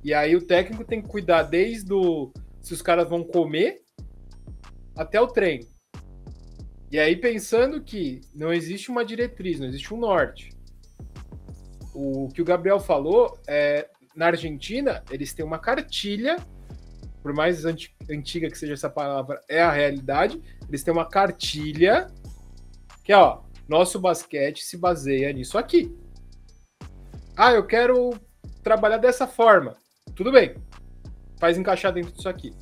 E 0.04 0.14
aí 0.14 0.36
o 0.36 0.46
técnico 0.46 0.86
tem 0.86 1.02
que 1.02 1.08
cuidar 1.08 1.44
desde 1.44 1.92
o 1.94 2.32
se 2.62 2.74
os 2.74 2.82
caras 2.82 3.10
vão 3.10 3.24
comer 3.24 3.82
até 4.96 5.20
o 5.22 5.28
treino. 5.28 5.66
E 6.90 6.98
aí, 6.98 7.16
pensando 7.16 7.82
que 7.82 8.22
não 8.34 8.54
existe 8.54 8.90
uma 8.90 9.04
diretriz, 9.04 9.60
não 9.60 9.68
existe 9.68 9.94
um 9.94 9.98
norte. 9.98 10.52
O 11.94 12.30
que 12.30 12.42
o 12.42 12.46
Gabriel 12.46 12.80
falou 12.80 13.38
é 13.48 13.90
na 14.16 14.28
Argentina, 14.28 15.04
eles 15.12 15.34
têm 15.34 15.46
uma 15.46 15.60
cartilha, 15.60 16.38
por 17.22 17.34
mais 17.34 17.66
antiga 17.66 18.50
que 18.50 18.58
seja 18.58 18.74
essa 18.74 18.90
palavra, 18.90 19.42
é 19.50 19.62
a 19.62 19.72
realidade. 19.72 20.42
Eles 20.68 20.82
têm 20.82 20.94
uma 20.94 21.08
cartilha 21.08 22.08
que, 23.04 23.14
ó, 23.14 23.42
nosso 23.68 24.00
basquete 24.00 24.64
se 24.64 24.78
baseia 24.78 25.32
nisso 25.34 25.58
aqui. 25.58 25.94
Ah, 27.36 27.52
eu 27.52 27.66
quero 27.66 28.12
trabalhar 28.64 28.98
dessa 28.98 29.28
forma. 29.28 29.76
Tudo 30.16 30.32
bem. 30.32 30.56
Faz 31.40 31.58
encaixar 31.58 31.92
dentro 31.92 32.14
disso 32.14 32.30
aqui. 32.30 32.54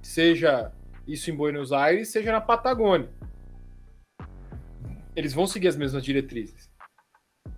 Seja 0.00 0.72
isso 1.06 1.30
em 1.30 1.34
Buenos 1.34 1.72
Aires, 1.72 2.08
seja 2.08 2.30
na 2.30 2.40
Patagônia. 2.40 3.10
Eles 5.14 5.32
vão 5.32 5.46
seguir 5.46 5.68
as 5.68 5.76
mesmas 5.76 6.04
diretrizes. 6.04 6.70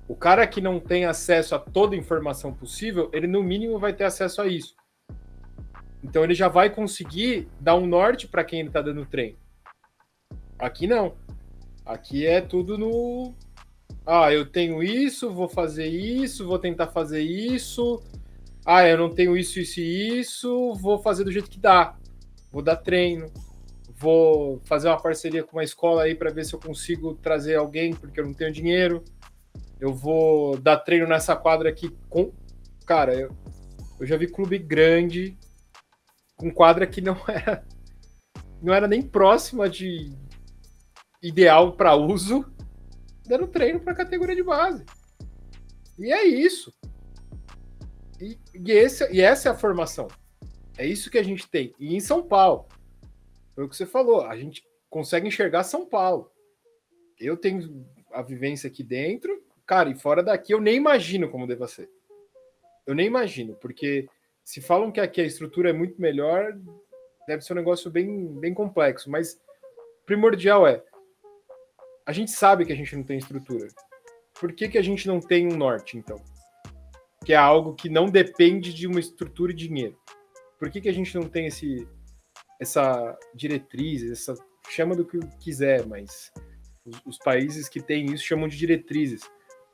O 0.07 0.15
cara 0.15 0.47
que 0.47 0.61
não 0.61 0.79
tem 0.79 1.05
acesso 1.07 1.55
a 1.55 1.59
toda 1.59 1.95
a 1.95 1.99
informação 1.99 2.53
possível, 2.53 3.11
ele 3.13 3.27
no 3.27 3.43
mínimo 3.43 3.79
vai 3.79 3.93
ter 3.93 4.05
acesso 4.05 4.43
a 4.43 4.47
isso. 4.47 4.75
Então 6.03 6.23
ele 6.23 6.35
já 6.35 6.49
vai 6.49 6.69
conseguir 6.69 7.49
dar 7.59 7.77
um 7.77 7.87
norte 7.87 8.29
para 8.29 8.45
quem 8.45 8.61
ele 8.61 8.69
está 8.69 8.83
dando 8.83 9.07
treino. 9.07 9.39
Aqui 10.59 10.87
não. 10.87 11.15
Aqui 11.85 12.27
é 12.27 12.41
tudo 12.41 12.77
no. 12.77 13.35
Ah, 14.07 14.31
eu 14.31 14.45
tenho 14.45 14.83
isso, 14.83 15.33
vou 15.33 15.49
fazer 15.49 15.87
isso, 15.87 16.47
vou 16.47 16.59
tentar 16.59 16.89
fazer 16.89 17.23
isso. 17.23 18.03
Ah, 18.67 18.87
eu 18.87 18.99
não 18.99 19.11
tenho 19.11 19.37
isso, 19.37 19.59
isso 19.59 19.81
e 19.81 20.21
isso, 20.21 20.75
vou 20.75 20.99
fazer 20.99 21.25
do 21.25 21.33
jeito 21.33 21.51
que 21.51 21.59
dá. 21.59 21.97
Vou 22.51 22.63
dar 22.63 22.77
treino, 22.77 23.31
vou 24.05 24.61
fazer 24.65 24.89
uma 24.89 25.01
parceria 25.01 25.43
com 25.43 25.57
uma 25.57 25.65
escola 25.65 26.03
aí 26.03 26.15
para 26.15 26.31
ver 26.31 26.45
se 26.45 26.55
eu 26.55 26.61
consigo 26.61 27.15
trazer 27.15 27.55
alguém 27.55 27.95
porque 27.95 28.21
eu 28.21 28.27
não 28.27 28.35
tenho 28.35 28.53
dinheiro. 28.53 29.03
Eu 29.81 29.95
vou 29.95 30.59
dar 30.59 30.77
treino 30.77 31.07
nessa 31.07 31.35
quadra 31.35 31.71
aqui 31.71 31.89
com. 32.11 32.31
Cara, 32.87 33.15
eu, 33.15 33.35
eu 33.99 34.07
já 34.07 34.19
vi 34.19 34.27
clube 34.27 34.59
grande 34.59 35.39
com 36.37 36.53
quadra 36.53 36.87
que 36.87 37.01
não 37.01 37.17
era 37.27 37.65
não 38.61 38.75
era 38.75 38.87
nem 38.87 39.03
próxima 39.03 39.69
de 39.69 40.13
ideal 41.23 41.73
para 41.73 41.97
uso, 41.97 42.45
dando 43.27 43.47
treino 43.47 43.81
para 43.81 43.95
categoria 43.95 44.37
de 44.37 44.43
base. 44.43 44.85
E 45.99 46.13
é 46.13 46.27
isso. 46.27 46.73
E, 48.21 48.39
e, 48.55 48.71
esse, 48.73 49.11
e 49.13 49.21
essa 49.21 49.49
é 49.49 49.53
a 49.53 49.57
formação. 49.57 50.09
É 50.77 50.87
isso 50.87 51.11
que 51.11 51.19
a 51.19 51.23
gente 51.23 51.49
tem. 51.49 51.75
E 51.79 51.95
em 51.95 52.01
São 52.01 52.23
Paulo, 52.23 52.67
foi 53.55 53.65
o 53.65 53.69
que 53.69 53.77
você 53.77 53.87
falou, 53.87 54.23
a 54.23 54.37
gente 54.37 54.65
consegue 54.91 55.29
enxergar 55.29 55.65
São 55.65 55.87
Paulo. 55.87 56.31
Eu 57.19 57.37
tenho 57.37 57.87
a 58.13 58.23
vivência 58.23 58.69
aqui 58.69 58.83
dentro, 58.83 59.43
cara, 59.67 59.89
e 59.89 59.95
fora 59.95 60.23
daqui 60.23 60.53
eu 60.53 60.61
nem 60.61 60.77
imagino 60.77 61.31
como 61.31 61.47
deva 61.47 61.69
ser. 61.69 61.89
Eu 62.87 62.95
nem 62.95 63.07
imagino, 63.07 63.55
porque 63.57 64.09
se 64.45 64.61
falam 64.61 64.93
que 64.93 65.01
aqui 65.01 65.21
a 65.21 65.25
estrutura 65.25 65.71
é 65.71 65.73
muito 65.73 66.01
melhor, 66.01 66.59
deve 67.27 67.43
ser 67.43 67.55
um 67.55 67.57
negócio 67.57 67.91
bem, 67.91 68.27
bem 68.39 68.53
complexo, 68.53 69.11
mas 69.11 69.41
primordial 70.05 70.67
é 70.67 70.83
a 72.07 72.13
gente 72.13 72.31
sabe 72.31 72.67
que 72.67 72.73
a 72.73 72.77
gente 72.77 72.95
não 72.95 73.03
tem 73.03 73.17
estrutura. 73.17 73.67
Por 74.39 74.53
que, 74.53 74.69
que 74.69 74.79
a 74.79 74.83
gente 74.83 75.07
não 75.07 75.21
tem 75.21 75.47
um 75.47 75.57
norte, 75.57 75.97
então? 75.97 76.23
Que 77.25 77.33
é 77.33 77.37
algo 77.37 77.75
que 77.75 77.89
não 77.89 78.07
depende 78.07 78.75
de 78.75 78.87
uma 78.87 79.01
estrutura 79.01 79.53
e 79.53 79.55
dinheiro. 79.55 79.99
Por 80.59 80.71
que, 80.71 80.83
que 80.83 80.89
a 80.89 80.93
gente 80.93 81.15
não 81.15 81.29
tem 81.29 81.47
esse, 81.47 81.89
essa 82.65 83.17
diretriz, 83.35 84.03
essa 84.03 84.35
chama 84.69 84.97
do 84.97 85.05
que 85.05 85.19
quiser, 85.39 85.87
mas 85.87 86.33
os, 86.85 87.01
os, 87.07 87.19
países 87.19 87.69
que 87.69 87.81
têm 87.81 88.07
isso 88.07 88.25
chamam 88.25 88.49
de 88.49 88.57
diretrizes. 88.57 89.23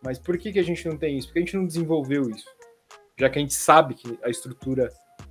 Mas 0.02 0.18
por 0.18 0.36
que, 0.36 0.52
que 0.52 0.58
a 0.58 0.62
gente 0.62 0.86
não 0.88 0.96
tem 0.96 1.16
isso? 1.16 1.28
Por 1.28 1.34
que 1.34 1.38
a 1.38 1.42
gente 1.42 1.56
não 1.56 1.66
desenvolveu 1.66 2.28
isso? 2.30 2.46
Já 3.18 3.28
que 3.30 3.38
a 3.38 3.42
gente 3.42 3.54
sabe 3.54 3.94
que 3.94 4.18
a 4.22 4.28
estrutura, 4.28 4.90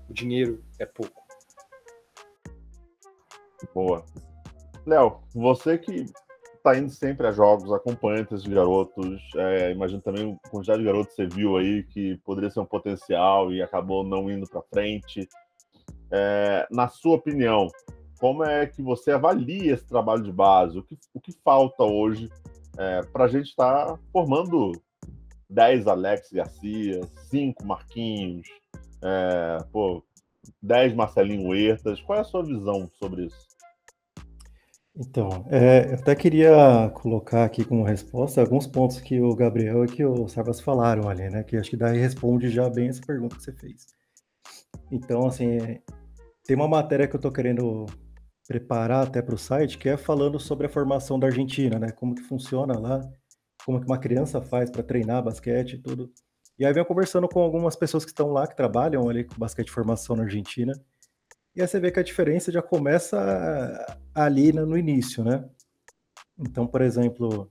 o 0.09 0.13
dinheiro 0.13 0.63
é 0.77 0.85
pouco. 0.85 1.21
Boa. 3.73 4.05
Léo, 4.85 5.21
você 5.33 5.77
que 5.77 6.05
está 6.55 6.77
indo 6.77 6.89
sempre 6.91 7.27
a 7.27 7.31
jogos, 7.31 7.71
acompanhando 7.73 8.33
esses 8.33 8.47
garotos, 8.47 9.21
é, 9.35 9.71
imagino 9.71 10.01
também 10.01 10.39
a 10.43 10.49
quantidade 10.49 10.79
de 10.79 10.85
garotos 10.85 11.15
que 11.15 11.15
você 11.15 11.27
viu 11.27 11.57
aí 11.57 11.83
que 11.83 12.17
poderia 12.17 12.49
ser 12.49 12.59
um 12.59 12.65
potencial 12.65 13.51
e 13.51 13.61
acabou 13.61 14.03
não 14.03 14.29
indo 14.29 14.47
para 14.47 14.61
frente. 14.61 15.27
É, 16.11 16.67
na 16.71 16.87
sua 16.87 17.15
opinião, 17.15 17.67
como 18.19 18.43
é 18.43 18.65
que 18.65 18.81
você 18.81 19.11
avalia 19.11 19.73
esse 19.73 19.85
trabalho 19.85 20.23
de 20.23 20.31
base? 20.31 20.77
O 20.77 20.83
que, 20.83 20.97
o 21.13 21.21
que 21.21 21.31
falta 21.43 21.83
hoje 21.83 22.29
é, 22.77 23.01
para 23.13 23.25
a 23.25 23.27
gente 23.27 23.47
estar 23.47 23.85
tá 23.85 23.99
formando 24.11 24.71
10 25.49 25.87
Alex 25.87 26.29
Garcia, 26.31 27.01
5 27.29 27.65
Marquinhos, 27.65 28.47
é, 29.01 29.57
pô, 29.71 30.03
10 30.61 30.93
Marcelinho 30.93 31.49
Huertas? 31.49 32.01
Qual 32.01 32.17
é 32.17 32.21
a 32.21 32.25
sua 32.25 32.43
visão 32.43 32.89
sobre 32.99 33.25
isso? 33.25 33.49
Então, 34.95 35.45
é, 35.49 35.91
eu 35.91 35.93
até 35.93 36.13
queria 36.13 36.91
colocar 36.93 37.45
aqui 37.45 37.63
como 37.63 37.83
resposta 37.83 38.41
alguns 38.41 38.67
pontos 38.67 38.99
que 38.99 39.21
o 39.21 39.33
Gabriel 39.33 39.85
e 39.85 39.87
que 39.87 40.03
o 40.03 40.27
Sarvas 40.27 40.59
falaram 40.59 41.07
ali, 41.07 41.29
né? 41.29 41.41
Que 41.41 41.55
acho 41.55 41.69
que 41.69 41.77
daí 41.77 41.97
responde 41.97 42.49
já 42.49 42.69
bem 42.69 42.89
essa 42.89 43.01
pergunta 43.01 43.37
que 43.37 43.43
você 43.43 43.53
fez. 43.53 43.87
Então, 44.91 45.25
assim, 45.25 45.79
tem 46.49 46.55
uma 46.55 46.67
matéria 46.67 47.07
que 47.07 47.15
eu 47.15 47.19
estou 47.19 47.31
querendo 47.31 47.85
preparar 48.47 49.05
até 49.05 49.21
para 49.21 49.35
o 49.35 49.37
site, 49.37 49.77
que 49.77 49.87
é 49.87 49.95
falando 49.95 50.39
sobre 50.39 50.65
a 50.65 50.69
formação 50.69 51.19
da 51.19 51.27
Argentina, 51.27 51.77
né? 51.77 51.91
Como 51.91 52.15
que 52.15 52.23
funciona 52.23 52.75
lá, 52.75 53.07
como 53.63 53.79
que 53.79 53.85
uma 53.85 53.99
criança 53.99 54.41
faz 54.41 54.71
para 54.71 54.81
treinar 54.81 55.23
basquete 55.23 55.73
e 55.73 55.77
tudo. 55.77 56.11
E 56.57 56.65
aí 56.65 56.73
venho 56.73 56.87
conversando 56.87 57.29
com 57.29 57.39
algumas 57.39 57.75
pessoas 57.75 58.03
que 58.03 58.09
estão 58.09 58.31
lá, 58.31 58.47
que 58.47 58.55
trabalham 58.55 59.07
ali 59.07 59.25
com 59.25 59.35
basquete 59.37 59.67
de 59.67 59.71
formação 59.71 60.15
na 60.15 60.23
Argentina, 60.23 60.73
e 61.55 61.61
aí 61.61 61.67
você 61.67 61.79
vê 61.79 61.91
que 61.91 61.99
a 61.99 62.03
diferença 62.03 62.51
já 62.51 62.63
começa 62.63 63.99
ali 64.15 64.51
no 64.51 64.75
início, 64.75 65.23
né? 65.23 65.47
Então, 66.35 66.65
por 66.65 66.81
exemplo, 66.81 67.47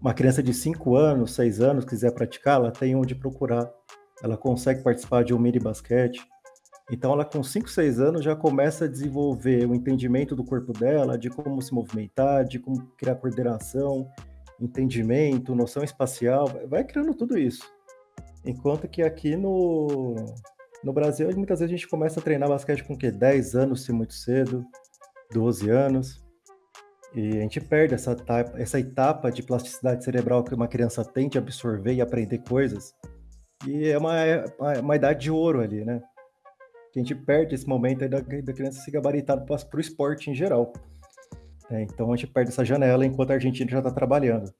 uma 0.00 0.12
criança 0.12 0.42
de 0.42 0.52
5 0.52 0.96
anos, 0.96 1.36
6 1.36 1.60
anos, 1.60 1.84
quiser 1.84 2.12
praticar, 2.12 2.56
ela 2.56 2.72
tem 2.72 2.96
onde 2.96 3.14
procurar. 3.14 3.72
Ela 4.20 4.36
consegue 4.36 4.82
participar 4.82 5.22
de 5.22 5.32
um 5.32 5.38
mini 5.38 5.60
basquete. 5.60 6.20
Então, 6.90 7.12
ela 7.12 7.24
com 7.24 7.42
5, 7.42 7.70
6 7.70 8.00
anos 8.00 8.24
já 8.24 8.34
começa 8.34 8.84
a 8.84 8.88
desenvolver 8.88 9.64
o 9.66 9.74
entendimento 9.74 10.34
do 10.34 10.44
corpo 10.44 10.72
dela, 10.72 11.16
de 11.16 11.30
como 11.30 11.62
se 11.62 11.72
movimentar, 11.72 12.44
de 12.44 12.58
como 12.58 12.84
criar 12.96 13.14
coordenação, 13.14 14.08
entendimento, 14.60 15.54
noção 15.54 15.84
espacial, 15.84 16.48
vai 16.68 16.84
criando 16.84 17.14
tudo 17.14 17.38
isso. 17.38 17.62
Enquanto 18.44 18.88
que 18.88 19.02
aqui 19.02 19.36
no, 19.36 20.14
no 20.82 20.92
Brasil, 20.92 21.28
muitas 21.36 21.60
vezes 21.60 21.72
a 21.72 21.76
gente 21.76 21.88
começa 21.88 22.20
a 22.20 22.22
treinar 22.22 22.48
basquete 22.48 22.82
com 22.84 22.94
o 22.94 22.98
quê? 22.98 23.10
10 23.10 23.54
anos, 23.54 23.84
se 23.84 23.92
muito 23.92 24.14
cedo, 24.14 24.64
12 25.32 25.70
anos. 25.70 26.24
E 27.14 27.38
a 27.38 27.40
gente 27.40 27.60
perde 27.60 27.94
essa 27.94 28.12
etapa, 28.12 28.58
essa 28.58 28.78
etapa 28.78 29.30
de 29.30 29.42
plasticidade 29.42 30.04
cerebral 30.04 30.44
que 30.44 30.54
uma 30.54 30.68
criança 30.68 31.04
tem 31.04 31.28
de 31.28 31.38
absorver 31.38 31.94
e 31.94 32.00
aprender 32.00 32.38
coisas. 32.38 32.94
E 33.66 33.88
é 33.88 33.98
uma, 33.98 34.14
uma, 34.58 34.80
uma 34.80 34.96
idade 34.96 35.20
de 35.20 35.30
ouro 35.30 35.60
ali, 35.60 35.84
né? 35.84 36.00
Que 36.92 36.98
a 36.98 37.02
gente 37.02 37.14
perde 37.14 37.54
esse 37.54 37.66
momento 37.66 38.02
aí 38.02 38.08
da, 38.08 38.18
da 38.18 38.52
criança 38.52 38.80
se 38.80 38.90
gabaritar 38.90 39.44
para 39.44 39.76
o 39.76 39.80
esporte 39.80 40.30
em 40.30 40.34
geral. 40.34 40.72
É, 41.70 41.82
então 41.82 42.12
a 42.12 42.16
gente 42.16 42.32
perde 42.32 42.50
essa 42.50 42.64
janela 42.64 43.06
enquanto 43.06 43.30
a 43.30 43.34
Argentina 43.34 43.70
já 43.70 43.78
está 43.78 43.90
trabalhando. 43.90 44.52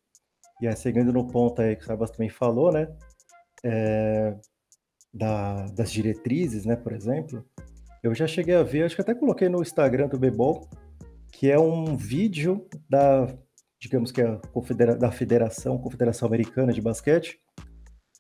E 0.61 0.69
aí, 0.69 0.77
seguindo 0.77 1.13
no 1.13 1.27
ponto 1.27 1.61
aí 1.61 1.75
que 1.75 1.83
o 1.83 1.87
Sabas 1.87 2.11
também 2.11 2.29
falou, 2.29 2.71
né? 2.71 2.89
É, 3.65 4.37
da, 5.13 5.67
das 5.67 5.91
diretrizes, 5.91 6.65
né, 6.65 6.77
por 6.77 6.93
exemplo, 6.93 7.45
eu 8.03 8.15
já 8.15 8.27
cheguei 8.27 8.55
a 8.55 8.63
ver, 8.63 8.85
acho 8.85 8.95
que 8.95 9.03
até 9.03 9.15
coloquei 9.15 9.49
no 9.49 9.61
Instagram 9.61 10.09
do 10.09 10.19
Bebol, 10.19 10.69
que 11.33 11.51
é 11.51 11.59
um 11.59 11.97
vídeo 11.97 12.67
da, 12.89 13.27
digamos 13.79 14.13
que 14.13 14.23
é 14.23 14.39
confedera 14.53 14.97
da 14.97 15.11
Federação, 15.11 15.79
Confederação 15.79 16.29
Americana 16.29 16.73
de 16.73 16.81
Basquete, 16.81 17.41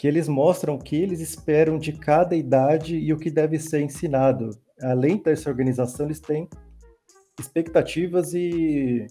que 0.00 0.08
eles 0.08 0.28
mostram 0.28 0.76
o 0.76 0.78
que 0.78 0.96
eles 0.96 1.20
esperam 1.20 1.78
de 1.78 1.92
cada 1.92 2.34
idade 2.34 2.96
e 2.96 3.12
o 3.12 3.18
que 3.18 3.30
deve 3.30 3.58
ser 3.58 3.82
ensinado. 3.82 4.48
Além 4.80 5.18
dessa 5.18 5.50
organização, 5.50 6.06
eles 6.06 6.18
têm 6.18 6.48
expectativas 7.38 8.32
e, 8.32 9.06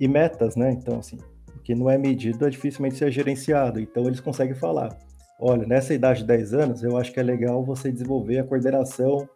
e 0.00 0.08
metas, 0.08 0.56
né? 0.56 0.72
Então, 0.72 0.98
assim, 0.98 1.16
o 1.54 1.60
que 1.60 1.76
não 1.76 1.88
é 1.88 1.96
medido 1.96 2.44
é 2.44 2.50
dificilmente 2.50 2.96
ser 2.96 3.12
gerenciado. 3.12 3.78
Então, 3.78 4.02
eles 4.02 4.18
conseguem 4.18 4.56
falar 4.56 4.98
olha, 5.38 5.64
nessa 5.64 5.94
idade 5.94 6.22
de 6.22 6.26
10 6.26 6.54
anos, 6.54 6.82
eu 6.82 6.96
acho 6.96 7.12
que 7.12 7.20
é 7.20 7.22
legal 7.22 7.64
você 7.64 7.92
desenvolver 7.92 8.40
a 8.40 8.44
coordenação, 8.44 9.28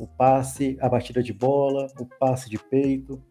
o 0.00 0.06
passe, 0.06 0.78
a 0.80 0.88
batida 0.88 1.22
de 1.22 1.34
bola, 1.34 1.88
o 2.00 2.06
passe 2.18 2.48
de 2.48 2.58
peito. 2.58 3.22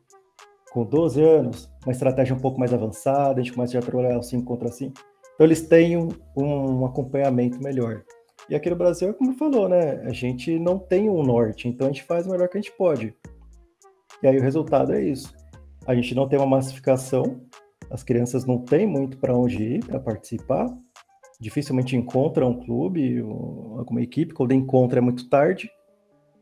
Com 0.71 0.85
12 0.85 1.19
anos, 1.19 1.67
uma 1.83 1.93
estratégia 1.93 2.35
um 2.35 2.39
pouco 2.39 2.59
mais 2.59 2.71
avançada, 2.71 3.41
a 3.41 3.43
gente 3.43 3.53
começa 3.53 3.75
a 3.75 3.81
trabalhar 3.81 4.19
o 4.19 4.23
5 4.23 4.45
contra 4.45 4.71
5. 4.71 5.10
Então, 5.41 5.47
eles 5.47 5.67
têm 5.67 5.97
um, 5.97 6.09
um 6.37 6.85
acompanhamento 6.85 7.59
melhor. 7.63 8.03
E 8.47 8.53
aqui 8.53 8.69
no 8.69 8.75
Brasil, 8.75 9.09
é 9.09 9.13
como 9.13 9.33
falou, 9.33 9.67
né? 9.67 9.99
A 10.03 10.13
gente 10.13 10.59
não 10.59 10.77
tem 10.77 11.09
um 11.09 11.23
norte, 11.23 11.67
então 11.67 11.87
a 11.87 11.89
gente 11.89 12.03
faz 12.03 12.27
o 12.27 12.29
melhor 12.29 12.47
que 12.47 12.59
a 12.59 12.61
gente 12.61 12.71
pode. 12.77 13.15
E 14.21 14.27
aí 14.27 14.37
o 14.37 14.41
resultado 14.43 14.93
é 14.93 15.01
isso. 15.01 15.33
A 15.87 15.95
gente 15.95 16.13
não 16.13 16.29
tem 16.29 16.37
uma 16.37 16.45
massificação, 16.45 17.41
as 17.89 18.03
crianças 18.03 18.45
não 18.45 18.59
têm 18.59 18.85
muito 18.85 19.17
para 19.17 19.35
onde 19.35 19.63
ir 19.63 19.83
para 19.83 19.99
participar, 19.99 20.67
dificilmente 21.39 21.95
encontra 21.95 22.45
um 22.45 22.59
clube, 22.63 23.17
alguma 23.79 24.03
equipe, 24.03 24.35
quando 24.35 24.53
encontra 24.53 24.99
é 24.99 25.01
muito 25.01 25.27
tarde. 25.27 25.71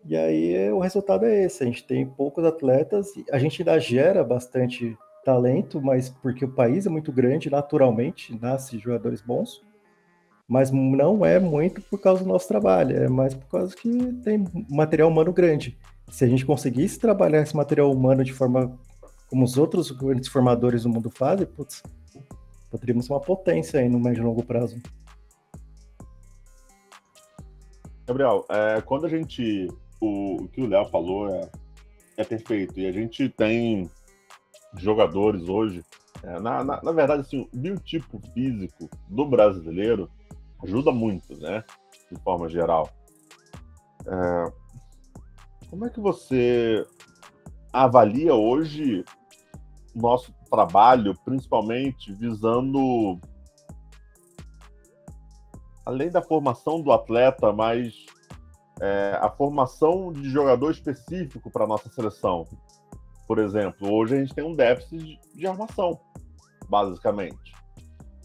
E 0.03 0.17
aí 0.17 0.69
o 0.73 0.79
resultado 0.79 1.25
é 1.25 1.45
esse: 1.45 1.63
a 1.63 1.65
gente 1.65 1.87
tem 1.87 2.05
poucos 2.05 2.43
atletas, 2.43 3.07
a 3.31 3.39
gente 3.39 3.61
ainda 3.61 3.79
gera 3.79 4.25
bastante 4.25 4.97
talento, 5.23 5.81
mas 5.81 6.09
porque 6.09 6.45
o 6.45 6.51
país 6.51 6.85
é 6.85 6.89
muito 6.89 7.11
grande, 7.11 7.49
naturalmente, 7.49 8.37
nasce 8.39 8.79
jogadores 8.79 9.21
bons. 9.21 9.61
mas 10.47 10.71
não 10.71 11.23
é 11.23 11.39
muito 11.39 11.79
por 11.79 11.99
causa 11.99 12.23
do 12.23 12.29
nosso 12.29 12.47
trabalho, 12.47 12.97
é 12.97 13.07
mais 13.07 13.35
por 13.35 13.47
causa 13.47 13.75
que 13.75 14.13
tem 14.23 14.43
material 14.67 15.07
humano 15.07 15.31
grande. 15.31 15.77
Se 16.09 16.25
a 16.25 16.27
gente 16.27 16.43
conseguisse 16.43 16.97
trabalhar 16.99 17.41
esse 17.43 17.55
material 17.55 17.91
humano 17.91 18.23
de 18.23 18.33
forma 18.33 18.75
como 19.29 19.45
os 19.45 19.57
outros 19.57 19.91
grandes 19.91 20.27
formadores 20.27 20.83
do 20.83 20.89
mundo 20.89 21.11
fazem, 21.11 21.45
putz, 21.45 21.83
poderíamos 22.71 23.07
uma 23.09 23.19
potência 23.19 23.79
aí 23.79 23.87
no 23.87 23.99
médio 23.99 24.21
e 24.21 24.25
longo 24.25 24.43
prazo. 24.43 24.81
Gabriel, 28.07 28.43
é, 28.49 28.81
quando 28.81 29.05
a 29.05 29.09
gente. 29.09 29.67
O, 30.01 30.43
o 30.43 30.47
que 30.47 30.61
o 30.61 30.67
Léo 30.67 30.87
falou 30.87 31.29
é, 31.29 31.47
é 32.17 32.23
perfeito. 32.23 32.79
E 32.79 32.87
a 32.87 32.91
gente 32.91 33.29
tem 33.29 33.87
jogadores 34.77 35.47
hoje. 35.47 35.83
É, 36.23 36.39
na, 36.39 36.63
na, 36.63 36.81
na, 36.81 36.91
verdade, 36.91 37.21
assim, 37.21 37.41
o 37.41 37.57
biotipo 37.57 38.19
físico 38.33 38.89
do 39.07 39.25
brasileiro 39.25 40.09
ajuda 40.63 40.91
muito, 40.91 41.37
né? 41.39 41.63
De 42.11 42.19
forma 42.21 42.49
geral. 42.49 42.89
É, 44.05 44.51
como 45.69 45.85
é 45.85 45.89
que 45.89 45.99
você 45.99 46.85
avalia 47.71 48.33
hoje 48.33 49.05
nosso 49.95 50.33
trabalho, 50.49 51.13
principalmente 51.23 52.13
visando 52.13 53.19
além 55.85 56.09
da 56.09 56.21
formação 56.21 56.81
do 56.81 56.91
atleta, 56.91 57.51
mas 57.51 58.05
é, 58.79 59.17
a 59.21 59.29
formação 59.29 60.11
de 60.11 60.29
jogador 60.29 60.71
específico 60.71 61.49
para 61.51 61.67
nossa 61.67 61.89
seleção. 61.89 62.47
Por 63.29 63.37
exemplo, 63.37 63.93
hoje 63.93 64.15
a 64.15 64.17
gente 64.17 64.33
tem 64.33 64.43
um 64.43 64.55
déficit 64.55 65.19
de 65.35 65.45
armação, 65.45 65.99
basicamente. 66.67 67.53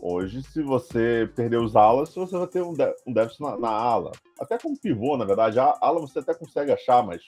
Hoje, 0.00 0.42
se 0.42 0.62
você 0.62 1.30
perder 1.37 1.58
os 1.58 1.76
alas, 1.76 2.14
você 2.14 2.38
vai 2.38 2.46
ter 2.46 2.62
um, 2.62 2.73
déficit 2.73 3.42
na, 3.42 3.58
na, 3.58 3.68
ala. 3.68 4.12
Até 4.40 4.56
como 4.56 4.80
pivô, 4.80 5.18
na 5.18 5.26
verdade. 5.26 5.61
A 5.61 5.76
ala 5.78 6.00
você 6.00 6.20
até 6.20 6.32
consegue 6.32 6.73
achar, 6.73 7.04
mas 7.04 7.20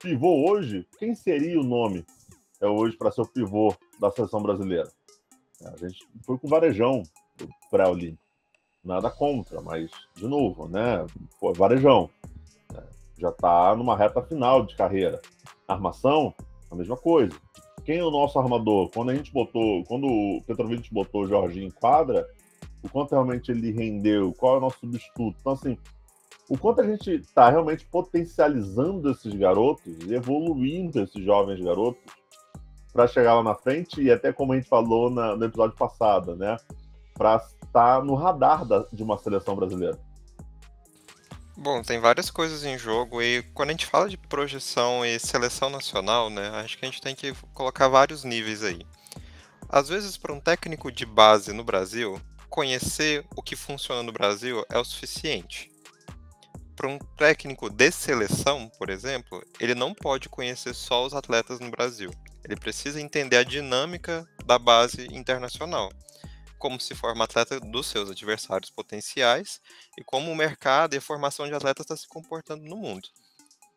pivô 0.00 0.50
hoje, 0.50 0.84
quem 0.98 1.14
seria 1.14 1.60
o 1.60 1.62
nome 1.62 2.04
é 2.60 2.66
hoje 2.66 2.96
para 2.96 3.12
ser 3.12 3.20
o 3.20 3.28
pivô 3.28 3.72
da 4.00 4.10
seleção 4.10 4.42
brasileira? 4.42 4.90
A 5.64 5.76
gente 5.76 6.04
foi 6.26 6.36
com 6.36 6.48
o 6.48 6.50
Varejão, 6.50 7.04
pré-olímpico. 7.70 8.20
Nada 8.82 9.08
contra, 9.08 9.60
mas, 9.60 9.92
de 10.16 10.26
novo, 10.26 10.66
né? 10.66 11.06
Pô, 11.38 11.52
varejão. 11.52 12.10
Né? 12.72 12.82
Já 13.16 13.28
está 13.28 13.76
numa 13.76 13.96
reta 13.96 14.20
final 14.22 14.66
de 14.66 14.74
carreira. 14.74 15.22
Armação, 15.68 16.34
a 16.72 16.76
mesma 16.76 16.96
coisa. 16.96 17.36
Quem 17.84 17.98
é 17.98 18.04
o 18.04 18.10
nosso 18.10 18.38
armador? 18.38 18.90
Quando 18.90 19.10
a 19.10 19.14
gente 19.14 19.32
botou, 19.32 19.84
quando 19.84 20.06
o 20.06 20.42
Petrovic 20.46 20.92
botou 20.92 21.22
o 21.22 21.28
Jorginho 21.28 21.66
em 21.66 21.70
quadra, 21.70 22.26
o 22.82 22.88
quanto 22.88 23.12
realmente 23.12 23.50
ele 23.50 23.72
rendeu, 23.72 24.32
qual 24.32 24.54
é 24.54 24.58
o 24.58 24.60
nosso 24.60 24.78
substituto. 24.80 25.36
Então, 25.40 25.52
assim, 25.52 25.76
o 26.48 26.56
quanto 26.56 26.80
a 26.80 26.86
gente 26.86 27.10
está 27.10 27.50
realmente 27.50 27.86
potencializando 27.86 29.10
esses 29.10 29.32
garotos 29.34 30.10
evoluindo 30.10 31.00
esses 31.00 31.24
jovens 31.24 31.60
garotos 31.60 32.02
para 32.92 33.06
chegar 33.06 33.34
lá 33.34 33.42
na 33.42 33.54
frente 33.54 34.02
e 34.02 34.10
até 34.10 34.32
como 34.32 34.52
a 34.52 34.56
gente 34.56 34.68
falou 34.68 35.10
na, 35.10 35.34
no 35.34 35.44
episódio 35.44 35.76
passado, 35.76 36.36
né? 36.36 36.56
Para 37.14 37.36
estar 37.36 38.04
no 38.04 38.14
radar 38.14 38.66
da, 38.66 38.86
de 38.92 39.02
uma 39.02 39.16
seleção 39.18 39.56
brasileira. 39.56 39.98
Bom, 41.56 41.82
tem 41.82 42.00
várias 42.00 42.30
coisas 42.30 42.64
em 42.64 42.78
jogo 42.78 43.20
e 43.20 43.42
quando 43.54 43.68
a 43.68 43.72
gente 43.72 43.86
fala 43.86 44.08
de 44.08 44.16
projeção 44.16 45.04
e 45.04 45.18
seleção 45.18 45.68
nacional, 45.68 46.30
né, 46.30 46.48
acho 46.54 46.78
que 46.78 46.84
a 46.84 46.88
gente 46.88 47.00
tem 47.00 47.14
que 47.14 47.34
colocar 47.52 47.88
vários 47.88 48.24
níveis 48.24 48.62
aí. 48.62 48.86
Às 49.68 49.88
vezes, 49.88 50.16
para 50.16 50.32
um 50.32 50.40
técnico 50.40 50.90
de 50.90 51.04
base 51.04 51.52
no 51.52 51.62
Brasil, 51.62 52.20
conhecer 52.48 53.24
o 53.36 53.42
que 53.42 53.54
funciona 53.54 54.02
no 54.02 54.12
Brasil 54.12 54.64
é 54.70 54.78
o 54.78 54.84
suficiente. 54.84 55.70
Para 56.74 56.88
um 56.88 56.98
técnico 56.98 57.68
de 57.68 57.90
seleção, 57.90 58.70
por 58.78 58.88
exemplo, 58.88 59.42
ele 59.60 59.74
não 59.74 59.94
pode 59.94 60.30
conhecer 60.30 60.74
só 60.74 61.04
os 61.04 61.12
atletas 61.12 61.60
no 61.60 61.70
Brasil. 61.70 62.10
Ele 62.44 62.56
precisa 62.56 63.00
entender 63.00 63.36
a 63.36 63.44
dinâmica 63.44 64.26
da 64.46 64.58
base 64.58 65.06
internacional 65.12 65.90
como 66.62 66.80
se 66.80 66.94
forma 66.94 67.24
atleta 67.24 67.58
dos 67.58 67.88
seus 67.88 68.08
adversários 68.08 68.70
potenciais 68.70 69.60
e 69.98 70.04
como 70.04 70.30
o 70.30 70.36
mercado 70.36 70.94
e 70.94 70.98
a 70.98 71.00
formação 71.00 71.44
de 71.44 71.52
atletas 71.52 71.84
está 71.84 71.96
se 71.96 72.06
comportando 72.06 72.62
no 72.62 72.76
mundo. 72.76 73.08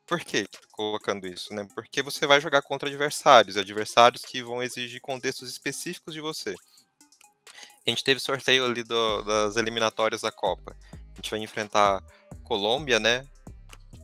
Por 0.05 0.19
que 0.19 0.47
colocando 0.71 1.25
isso? 1.25 1.51
Né? 1.51 1.67
Porque 1.73 2.03
você 2.03 2.27
vai 2.27 2.39
jogar 2.39 2.61
contra 2.61 2.87
adversários, 2.87 3.57
adversários 3.57 4.21
que 4.23 4.43
vão 4.43 4.61
exigir 4.61 5.01
contextos 5.01 5.49
específicos 5.49 6.13
de 6.13 6.21
você. 6.21 6.53
A 7.87 7.89
gente 7.89 8.03
teve 8.03 8.19
sorteio 8.19 8.63
ali 8.63 8.83
do, 8.83 9.23
das 9.23 9.55
eliminatórias 9.55 10.21
da 10.21 10.31
Copa. 10.31 10.77
A 10.93 11.15
gente 11.15 11.31
vai 11.31 11.39
enfrentar 11.39 12.03
Colômbia, 12.43 12.99
né? 12.99 13.25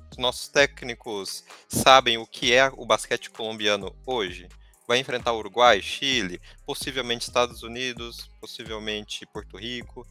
Os 0.09 0.17
nossos 0.17 0.47
técnicos 0.47 1.43
sabem 1.69 2.17
o 2.17 2.25
que 2.25 2.51
é 2.51 2.71
o 2.75 2.83
basquete 2.83 3.29
colombiano 3.29 3.95
hoje 4.07 4.49
vai 4.91 4.99
enfrentar 4.99 5.33
Uruguai, 5.33 5.81
Chile, 5.81 6.41
possivelmente 6.65 7.25
Estados 7.25 7.63
Unidos, 7.63 8.29
possivelmente 8.41 9.25
Porto 9.25 9.55
Rico. 9.55 10.05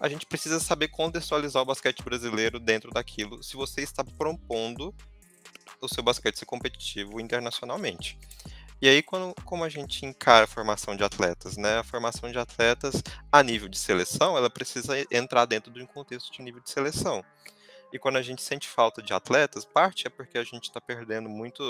A 0.00 0.08
gente 0.08 0.24
precisa 0.24 0.58
saber 0.58 0.88
contextualizar 0.88 1.62
o 1.62 1.66
basquete 1.66 2.02
brasileiro 2.02 2.58
dentro 2.58 2.90
daquilo, 2.90 3.42
se 3.42 3.56
você 3.56 3.82
está 3.82 4.02
propondo 4.02 4.94
o 5.82 5.88
seu 5.88 6.02
basquete 6.02 6.38
ser 6.38 6.46
competitivo 6.46 7.20
internacionalmente. 7.20 8.18
E 8.80 8.88
aí, 8.88 9.02
quando, 9.02 9.34
como 9.44 9.64
a 9.64 9.68
gente 9.68 10.06
encara 10.06 10.44
a 10.44 10.48
formação 10.48 10.96
de 10.96 11.04
atletas, 11.04 11.58
né? 11.58 11.78
A 11.78 11.84
formação 11.84 12.32
de 12.32 12.38
atletas 12.38 13.02
a 13.30 13.42
nível 13.42 13.68
de 13.68 13.78
seleção, 13.78 14.36
ela 14.36 14.48
precisa 14.48 14.94
entrar 15.10 15.44
dentro 15.44 15.70
de 15.70 15.82
um 15.82 15.86
contexto 15.86 16.32
de 16.32 16.40
nível 16.40 16.62
de 16.62 16.70
seleção. 16.70 17.22
E 17.92 17.98
quando 17.98 18.16
a 18.16 18.22
gente 18.22 18.42
sente 18.42 18.68
falta 18.68 19.02
de 19.02 19.12
atletas, 19.12 19.64
parte 19.64 20.06
é 20.06 20.10
porque 20.10 20.38
a 20.38 20.44
gente 20.44 20.64
está 20.64 20.80
perdendo 20.80 21.28
muito, 21.28 21.62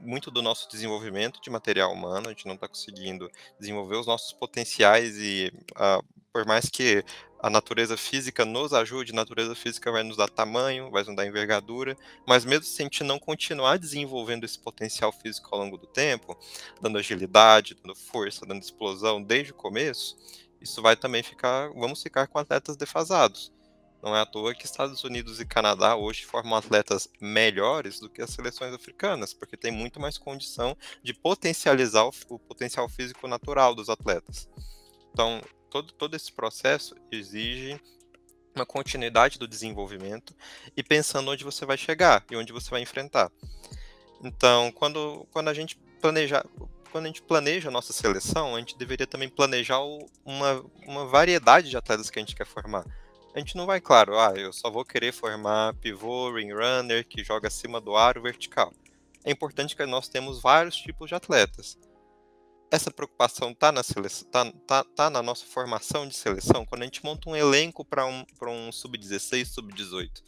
muito 0.00 0.30
do 0.30 0.42
nosso 0.42 0.68
desenvolvimento 0.68 1.40
de 1.40 1.50
material 1.50 1.92
humano, 1.92 2.26
a 2.26 2.30
gente 2.30 2.46
não 2.46 2.54
está 2.54 2.66
conseguindo 2.66 3.30
desenvolver 3.60 3.96
os 3.96 4.06
nossos 4.06 4.32
potenciais 4.32 5.16
e 5.18 5.52
uh, 5.72 6.04
por 6.32 6.44
mais 6.44 6.68
que 6.68 7.04
a 7.40 7.48
natureza 7.48 7.96
física 7.96 8.44
nos 8.44 8.72
ajude, 8.72 9.12
a 9.12 9.14
natureza 9.14 9.54
física 9.54 9.92
vai 9.92 10.02
nos 10.02 10.16
dar 10.16 10.28
tamanho, 10.28 10.90
vai 10.90 11.04
nos 11.04 11.14
dar 11.14 11.26
envergadura, 11.26 11.96
mas 12.26 12.44
mesmo 12.44 12.64
se 12.64 12.82
a 12.82 12.84
gente 12.84 13.04
não 13.04 13.18
continuar 13.18 13.78
desenvolvendo 13.78 14.44
esse 14.44 14.58
potencial 14.58 15.12
físico 15.12 15.48
ao 15.52 15.60
longo 15.60 15.78
do 15.78 15.86
tempo, 15.86 16.36
dando 16.80 16.98
agilidade, 16.98 17.76
dando 17.76 17.94
força, 17.94 18.44
dando 18.44 18.62
explosão 18.62 19.22
desde 19.22 19.52
o 19.52 19.54
começo, 19.54 20.16
isso 20.60 20.82
vai 20.82 20.96
também 20.96 21.22
ficar, 21.22 21.68
vamos 21.70 22.02
ficar 22.02 22.26
com 22.26 22.38
atletas 22.38 22.76
defasados. 22.76 23.52
Não 24.02 24.14
é 24.14 24.20
à 24.20 24.26
toa 24.26 24.54
que 24.54 24.64
Estados 24.64 25.02
Unidos 25.02 25.40
e 25.40 25.46
Canadá 25.46 25.96
hoje 25.96 26.24
formam 26.24 26.56
atletas 26.56 27.08
melhores 27.20 27.98
do 27.98 28.08
que 28.08 28.22
as 28.22 28.30
seleções 28.30 28.72
africanas, 28.72 29.34
porque 29.34 29.56
tem 29.56 29.72
muito 29.72 30.00
mais 30.00 30.16
condição 30.16 30.76
de 31.02 31.12
potencializar 31.12 32.04
o, 32.04 32.12
o 32.28 32.38
potencial 32.38 32.88
físico 32.88 33.26
natural 33.26 33.74
dos 33.74 33.88
atletas. 33.88 34.48
Então, 35.12 35.42
todo, 35.68 35.92
todo 35.92 36.14
esse 36.14 36.32
processo 36.32 36.94
exige 37.10 37.80
uma 38.54 38.64
continuidade 38.64 39.38
do 39.38 39.48
desenvolvimento 39.48 40.34
e 40.76 40.82
pensando 40.82 41.30
onde 41.30 41.44
você 41.44 41.66
vai 41.66 41.76
chegar 41.76 42.24
e 42.30 42.36
onde 42.36 42.52
você 42.52 42.70
vai 42.70 42.82
enfrentar. 42.82 43.30
Então, 44.22 44.70
quando, 44.72 45.26
quando 45.32 45.48
a 45.48 45.54
gente 45.54 45.76
planeja, 46.00 46.44
quando 46.92 47.04
a 47.04 47.08
gente 47.08 47.22
planeja 47.22 47.68
a 47.68 47.72
nossa 47.72 47.92
seleção, 47.92 48.54
a 48.54 48.58
gente 48.60 48.78
deveria 48.78 49.06
também 49.06 49.28
planejar 49.28 49.80
uma, 50.24 50.64
uma 50.86 51.04
variedade 51.04 51.68
de 51.68 51.76
atletas 51.76 52.10
que 52.10 52.18
a 52.18 52.22
gente 52.22 52.36
quer 52.36 52.46
formar 52.46 52.84
a 53.34 53.38
gente 53.38 53.56
não 53.56 53.66
vai, 53.66 53.80
claro, 53.80 54.18
ah, 54.18 54.32
eu 54.36 54.52
só 54.52 54.70
vou 54.70 54.84
querer 54.84 55.12
formar 55.12 55.74
pivô, 55.74 56.32
ring 56.32 56.52
runner, 56.52 57.06
que 57.06 57.22
joga 57.22 57.48
acima 57.48 57.80
do 57.80 57.96
aro 57.96 58.22
vertical. 58.22 58.72
É 59.24 59.30
importante 59.30 59.76
que 59.76 59.84
nós 59.86 60.08
temos 60.08 60.40
vários 60.40 60.76
tipos 60.76 61.08
de 61.08 61.14
atletas. 61.14 61.78
Essa 62.70 62.90
preocupação 62.90 63.50
está 63.50 63.72
na, 63.72 63.82
tá, 64.30 64.52
tá, 64.66 64.84
tá 64.84 65.10
na 65.10 65.22
nossa 65.22 65.46
formação 65.46 66.06
de 66.06 66.14
seleção, 66.14 66.66
quando 66.66 66.82
a 66.82 66.84
gente 66.84 67.04
monta 67.04 67.30
um 67.30 67.36
elenco 67.36 67.84
para 67.84 68.06
um, 68.06 68.24
um 68.42 68.72
sub-16, 68.72 69.46
sub-18 69.46 70.22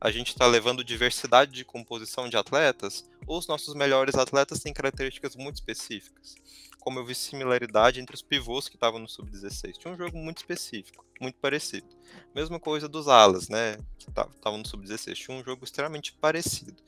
a 0.00 0.10
gente 0.10 0.28
está 0.28 0.46
levando 0.46 0.82
diversidade 0.82 1.52
de 1.52 1.64
composição 1.64 2.28
de 2.28 2.36
atletas, 2.36 3.04
os 3.26 3.46
nossos 3.46 3.74
melhores 3.74 4.14
atletas 4.14 4.60
têm 4.60 4.72
características 4.72 5.36
muito 5.36 5.56
específicas. 5.56 6.36
Como 6.78 6.98
eu 6.98 7.04
vi 7.04 7.14
similaridade 7.14 8.00
entre 8.00 8.14
os 8.14 8.22
pivôs 8.22 8.66
que 8.66 8.76
estavam 8.76 8.98
no 8.98 9.06
sub-16. 9.06 9.76
Tinha 9.76 9.92
um 9.92 9.98
jogo 9.98 10.16
muito 10.16 10.38
específico, 10.38 11.04
muito 11.20 11.36
parecido. 11.38 11.86
Mesma 12.34 12.58
coisa 12.58 12.88
dos 12.88 13.06
alas, 13.06 13.50
né? 13.50 13.76
Que 13.98 14.08
estavam 14.08 14.58
no 14.58 14.66
sub-16. 14.66 15.14
Tinha 15.14 15.36
um 15.36 15.44
jogo 15.44 15.62
extremamente 15.62 16.14
parecido. 16.14 16.82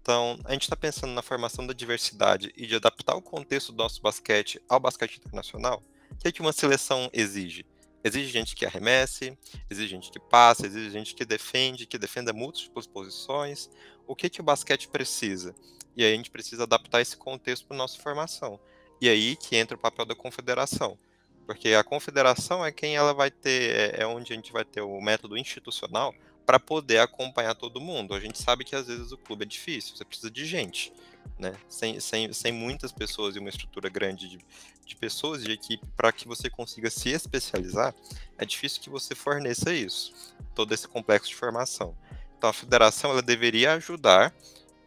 Então, 0.00 0.38
a 0.44 0.52
gente 0.54 0.62
está 0.62 0.74
pensando 0.74 1.12
na 1.12 1.20
formação 1.20 1.66
da 1.66 1.74
diversidade 1.74 2.50
e 2.56 2.66
de 2.66 2.74
adaptar 2.74 3.14
o 3.14 3.20
contexto 3.20 3.72
do 3.72 3.78
nosso 3.78 4.00
basquete 4.00 4.58
ao 4.66 4.80
basquete 4.80 5.18
internacional. 5.18 5.82
O 6.10 6.16
que, 6.16 6.28
é 6.28 6.32
que 6.32 6.40
uma 6.40 6.52
seleção 6.52 7.10
exige? 7.12 7.66
Exige 8.04 8.30
gente 8.30 8.56
que 8.56 8.66
arremesse, 8.66 9.38
exige 9.70 9.88
gente 9.88 10.10
que 10.10 10.18
passa, 10.18 10.66
exige 10.66 10.90
gente 10.90 11.14
que 11.14 11.24
defende, 11.24 11.86
que 11.86 11.98
defenda 11.98 12.32
múltiplas 12.32 12.86
posições. 12.86 13.70
O 14.06 14.16
que, 14.16 14.28
que 14.28 14.40
o 14.40 14.44
basquete 14.44 14.88
precisa? 14.88 15.54
E 15.96 16.04
aí 16.04 16.12
a 16.12 16.16
gente 16.16 16.30
precisa 16.30 16.64
adaptar 16.64 17.00
esse 17.00 17.16
contexto 17.16 17.66
para 17.66 17.76
nossa 17.76 18.00
formação. 18.00 18.58
E 19.00 19.08
aí 19.08 19.36
que 19.36 19.56
entra 19.56 19.76
o 19.76 19.80
papel 19.80 20.04
da 20.04 20.14
confederação. 20.14 20.98
Porque 21.46 21.74
a 21.74 21.84
confederação 21.84 22.64
é 22.64 22.72
quem 22.72 22.96
ela 22.96 23.12
vai 23.12 23.30
ter, 23.30 23.94
é, 23.94 24.02
é 24.02 24.06
onde 24.06 24.32
a 24.32 24.36
gente 24.36 24.52
vai 24.52 24.64
ter 24.64 24.80
o 24.80 25.00
método 25.00 25.36
institucional 25.36 26.14
para 26.46 26.58
poder 26.58 26.98
acompanhar 26.98 27.54
todo 27.54 27.80
mundo. 27.80 28.14
A 28.14 28.20
gente 28.20 28.40
sabe 28.40 28.64
que 28.64 28.74
às 28.74 28.86
vezes 28.86 29.12
o 29.12 29.18
clube 29.18 29.44
é 29.44 29.46
difícil, 29.46 29.96
você 29.96 30.04
precisa 30.04 30.30
de 30.30 30.44
gente, 30.44 30.92
né? 31.38 31.54
Sem, 31.68 31.98
sem, 32.00 32.32
sem 32.32 32.52
muitas 32.52 32.92
pessoas 32.92 33.34
e 33.34 33.38
uma 33.38 33.48
estrutura 33.48 33.88
grande 33.88 34.28
de, 34.28 34.38
de 34.86 34.96
pessoas, 34.96 35.42
de 35.42 35.52
equipe, 35.52 35.84
para 35.96 36.12
que 36.12 36.26
você 36.26 36.48
consiga 36.48 36.90
se 36.90 37.10
especializar, 37.10 37.94
é 38.38 38.44
difícil 38.44 38.80
que 38.80 38.90
você 38.90 39.14
forneça 39.14 39.72
isso, 39.72 40.12
todo 40.54 40.72
esse 40.72 40.86
complexo 40.86 41.28
de 41.28 41.36
formação. 41.36 41.96
Então 42.38 42.50
a 42.50 42.52
federação 42.52 43.10
ela 43.10 43.22
deveria 43.22 43.74
ajudar 43.74 44.34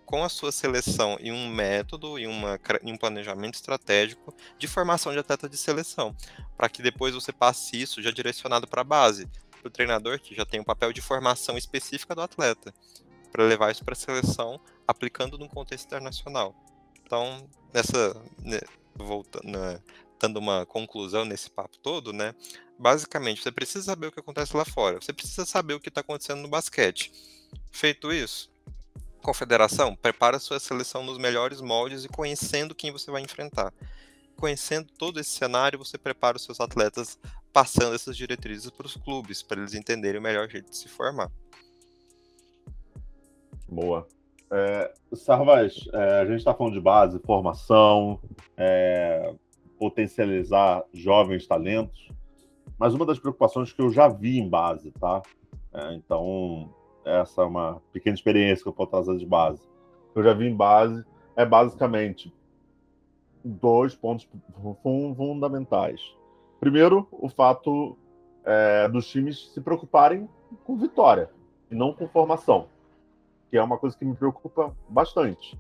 com 0.06 0.24
a 0.24 0.30
sua 0.30 0.52
seleção 0.52 1.18
e 1.20 1.32
um 1.32 1.50
método 1.50 2.20
e, 2.20 2.28
uma, 2.28 2.60
e 2.84 2.92
um 2.92 2.98
planejamento 2.98 3.56
estratégico 3.56 4.34
de 4.58 4.68
formação 4.68 5.12
de 5.12 5.20
atleta 5.20 5.50
de 5.50 5.58
seleção, 5.58 6.16
para 6.56 6.70
que 6.70 6.82
depois 6.82 7.16
você 7.16 7.32
passe 7.34 7.82
isso 7.82 8.02
já 8.02 8.12
direcionado 8.12 8.68
para 8.68 8.82
a 8.82 8.84
base, 8.84 9.28
para 9.60 9.68
o 9.68 9.72
treinador 9.72 10.20
que 10.20 10.36
já 10.36 10.46
tem 10.46 10.60
um 10.60 10.64
papel 10.64 10.94
de 10.94 11.02
formação 11.02 11.58
específica 11.58 12.14
do 12.14 12.22
atleta, 12.22 12.74
para 13.36 13.44
levar 13.44 13.70
isso 13.70 13.84
para 13.84 13.92
a 13.92 13.98
seleção, 13.98 14.62
aplicando 14.88 15.38
num 15.38 15.50
contexto 15.50 15.88
internacional. 15.88 16.56
Então, 17.04 17.50
nessa, 17.74 18.16
né, 18.40 18.62
voltando, 18.96 19.46
né, 19.46 19.82
dando 20.18 20.38
uma 20.38 20.66
conclusão 20.66 21.26
nesse 21.26 21.50
papo 21.50 21.78
todo, 21.80 22.14
né? 22.14 22.34
Basicamente, 22.80 23.44
você 23.44 23.52
precisa 23.52 23.84
saber 23.84 24.08
o 24.08 24.12
que 24.14 24.22
acontece 24.22 24.56
lá 24.56 24.64
fora. 24.64 25.02
Você 25.02 25.12
precisa 25.12 25.46
saber 25.46 25.74
o 25.74 25.82
que 25.82 25.90
está 25.90 26.00
acontecendo 26.00 26.44
no 26.44 26.48
basquete. 26.48 27.12
Feito 27.74 28.14
isso, 28.14 28.50
confederação, 29.22 29.98
prepara 29.98 30.40
sua 30.40 30.58
seleção 30.58 31.04
nos 31.04 31.18
melhores 31.18 31.60
moldes 31.60 32.06
e 32.06 32.08
conhecendo 32.08 32.74
quem 32.74 32.90
você 32.90 33.12
vai 33.12 33.22
enfrentar. 33.22 33.74
Conhecendo 34.38 34.90
todo 34.98 35.20
esse 35.20 35.32
cenário, 35.32 35.78
você 35.78 35.98
prepara 35.98 36.38
os 36.38 36.44
seus 36.44 36.62
atletas 36.62 37.20
passando 37.52 37.96
essas 37.96 38.16
diretrizes 38.16 38.70
para 38.70 38.88
os 38.88 38.96
clubes, 38.96 39.44
para 39.44 39.60
eles 39.60 39.74
entenderem 39.74 40.22
o 40.22 40.24
melhor 40.24 40.50
jeito 40.50 40.70
de 40.70 40.78
se 40.78 40.88
formar. 40.88 41.30
Boa. 43.68 44.08
É, 44.52 44.94
Sarvas, 45.14 45.88
é, 45.92 46.22
a 46.22 46.26
gente 46.26 46.38
está 46.38 46.54
falando 46.54 46.74
de 46.74 46.82
base, 46.82 47.20
formação, 47.20 48.20
é, 48.56 49.34
potencializar 49.80 50.84
jovens 50.94 51.48
talentos, 51.48 52.10
mas 52.78 52.94
uma 52.94 53.06
das 53.06 53.20
preocupações 53.20 53.74
que 53.74 53.82
eu 53.82 53.90
já 53.90 54.08
vi 54.08 54.40
em 54.40 54.48
base, 54.48 54.92
tá? 54.92 55.22
É, 55.74 55.94
então, 55.96 56.70
essa 57.04 57.42
é 57.42 57.46
uma 57.46 57.82
pequena 57.92 58.16
experiência 58.16 58.64
que 58.64 58.70
eu 58.70 58.74
posso 58.74 58.92
trazer 58.92 59.18
de 59.18 59.26
base. 59.26 59.62
Eu 60.14 60.24
já 60.24 60.34
vi 60.34 60.48
em 60.48 60.56
base, 60.56 61.04
é 61.36 61.46
basicamente 61.46 62.34
dois 63.44 63.96
pontos 63.96 64.28
fundamentais. 65.18 66.16
Primeiro, 66.60 67.08
o 67.12 67.30
fato 67.30 67.98
é, 68.44 68.88
dos 68.88 69.08
times 69.08 69.52
se 69.54 69.62
preocuparem 69.62 70.30
com 70.64 70.78
vitória 70.78 71.30
e 71.70 71.76
não 71.76 71.94
com 71.94 72.08
formação, 72.08 72.68
que 73.50 73.58
é 73.58 73.64
uma 73.64 73.78
coisa 73.78 73.98
que 73.98 74.06
me 74.06 74.16
preocupa 74.16 74.76
bastante. 74.90 75.60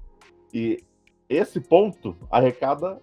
E 0.53 0.83
esse 1.27 1.59
ponto 1.59 2.15
arrecada 2.29 3.01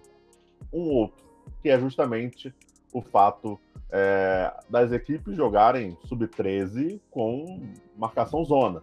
um 0.72 0.88
outro, 0.88 1.24
que 1.60 1.68
é 1.68 1.78
justamente 1.78 2.54
o 2.92 3.02
fato 3.02 3.58
é, 3.90 4.52
das 4.68 4.92
equipes 4.92 5.36
jogarem 5.36 5.96
sub-13 6.04 7.00
com 7.10 7.60
marcação 7.96 8.44
zona. 8.44 8.82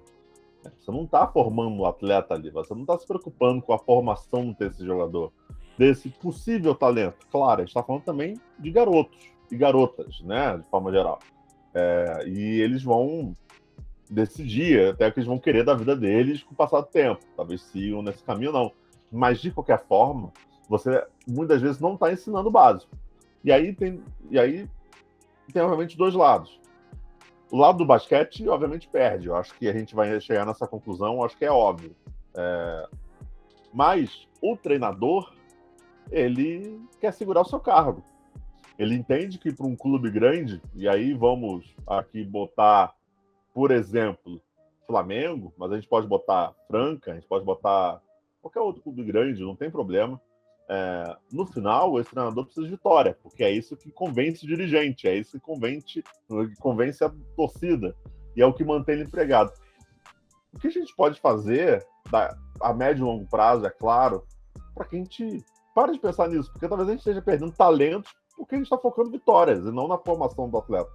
Você 0.78 0.92
não 0.92 1.04
está 1.04 1.26
formando 1.26 1.76
um 1.76 1.86
atleta 1.86 2.34
ali, 2.34 2.50
você 2.50 2.74
não 2.74 2.82
está 2.82 2.98
se 2.98 3.08
preocupando 3.08 3.62
com 3.62 3.74
a 3.74 3.80
formação 3.80 4.56
desse 4.60 4.86
jogador, 4.86 5.32
desse 5.78 6.10
possível 6.10 6.76
talento. 6.76 7.26
Claro, 7.32 7.62
a 7.62 7.64
gente 7.64 7.70
está 7.70 7.82
falando 7.82 8.04
também 8.04 8.40
de 8.58 8.70
garotos 8.70 9.32
e 9.50 9.56
garotas, 9.56 10.22
né, 10.22 10.58
de 10.58 10.70
forma 10.70 10.92
geral. 10.92 11.20
É, 11.74 12.24
e 12.28 12.62
eles 12.62 12.84
vão 12.84 13.36
decidir 14.10 14.90
até 14.90 15.08
o 15.08 15.12
que 15.12 15.20
eles 15.20 15.28
vão 15.28 15.38
querer 15.38 15.64
da 15.64 15.76
vida 15.76 15.96
deles 15.96 16.44
com 16.44 16.54
o 16.54 16.58
passar 16.58 16.82
do 16.82 16.88
tempo. 16.88 17.22
Talvez 17.36 17.62
sigam 17.62 18.02
nesse 18.02 18.24
caminho, 18.24 18.52
não. 18.52 18.72
Mas, 19.12 19.40
de 19.40 19.52
qualquer 19.52 19.86
forma, 19.86 20.32
você 20.68 21.06
muitas 21.28 21.62
vezes 21.62 21.80
não 21.80 21.94
está 21.94 22.12
ensinando 22.12 22.50
o 22.50 22.52
básico. 22.52 22.92
E 23.44 23.52
aí 23.52 23.74
tem, 23.74 24.04
e 24.30 24.40
aí 24.40 24.70
tem 25.52 25.62
obviamente 25.62 25.98
dois 25.98 26.14
lados. 26.14 26.60
O 27.52 27.58
lado 27.58 27.80
do 27.80 27.86
basquete, 27.86 28.48
obviamente, 28.48 28.88
perde. 28.88 29.28
Eu 29.28 29.36
acho 29.36 29.54
que 29.56 29.68
a 29.68 29.74
gente 29.74 29.96
vai 29.96 30.20
chegar 30.22 30.46
nessa 30.46 30.68
conclusão, 30.68 31.24
acho 31.24 31.38
que 31.38 31.46
é 31.46 31.52
óbvio. 31.52 31.96
É... 32.36 32.88
Mas 33.74 34.28
o 34.42 34.56
treinador, 34.56 35.34
ele 36.12 36.80
quer 37.00 37.12
segurar 37.12 37.42
o 37.42 37.46
seu 37.46 37.60
cargo. 37.60 38.04
Ele 38.78 38.96
entende 38.96 39.38
que 39.38 39.52
para 39.52 39.66
um 39.66 39.76
clube 39.76 40.10
grande, 40.10 40.62
e 40.76 40.88
aí 40.88 41.14
vamos 41.14 41.76
aqui 41.86 42.24
botar, 42.24 42.94
por 43.60 43.72
exemplo, 43.72 44.42
Flamengo, 44.88 45.54
mas 45.58 45.70
a 45.70 45.76
gente 45.76 45.90
pode 45.90 46.08
botar 46.08 46.56
Franca, 46.66 47.12
a 47.12 47.16
gente 47.16 47.28
pode 47.28 47.44
botar 47.44 48.02
qualquer 48.42 48.62
outro 48.62 48.82
clube 48.82 49.04
grande, 49.04 49.44
não 49.44 49.54
tem 49.54 49.70
problema 49.70 50.18
é, 50.70 51.18
no 51.30 51.46
final, 51.46 52.00
esse 52.00 52.10
treinador 52.10 52.46
precisa 52.46 52.66
de 52.66 52.72
vitória, 52.72 53.18
porque 53.22 53.44
é 53.44 53.52
isso 53.52 53.76
que 53.76 53.92
convence 53.92 54.46
o 54.46 54.48
dirigente, 54.48 55.10
é 55.10 55.16
isso 55.18 55.38
que 55.38 55.46
convence, 55.46 56.02
que 56.02 56.56
convence 56.58 57.04
a 57.04 57.12
torcida, 57.36 57.94
e 58.34 58.42
é 58.42 58.46
o 58.46 58.54
que 58.54 58.64
mantém 58.64 58.96
ele 58.96 59.04
empregado. 59.04 59.52
O 60.54 60.58
que 60.58 60.68
a 60.68 60.72
gente 60.72 60.96
pode 60.96 61.20
fazer, 61.20 61.86
da, 62.10 62.34
a 62.62 62.74
médio 62.74 63.02
e 63.02 63.06
longo 63.06 63.28
prazo, 63.28 63.66
é 63.66 63.70
claro, 63.70 64.24
para 64.74 64.86
que 64.86 64.96
a 64.96 65.00
gente 65.00 65.44
pare 65.76 65.92
de 65.92 66.00
pensar 66.00 66.30
nisso, 66.30 66.50
porque 66.50 66.66
talvez 66.66 66.88
a 66.88 66.92
gente 66.94 67.02
esteja 67.02 67.22
perdendo 67.22 67.52
talentos 67.52 68.10
porque 68.38 68.56
a 68.56 68.58
gente 68.58 68.68
está 68.68 68.78
focando 68.78 69.12
vitórias 69.12 69.66
e 69.66 69.72
não 69.72 69.86
na 69.86 69.98
formação 69.98 70.50
do 70.50 70.58
atleta. 70.58 70.90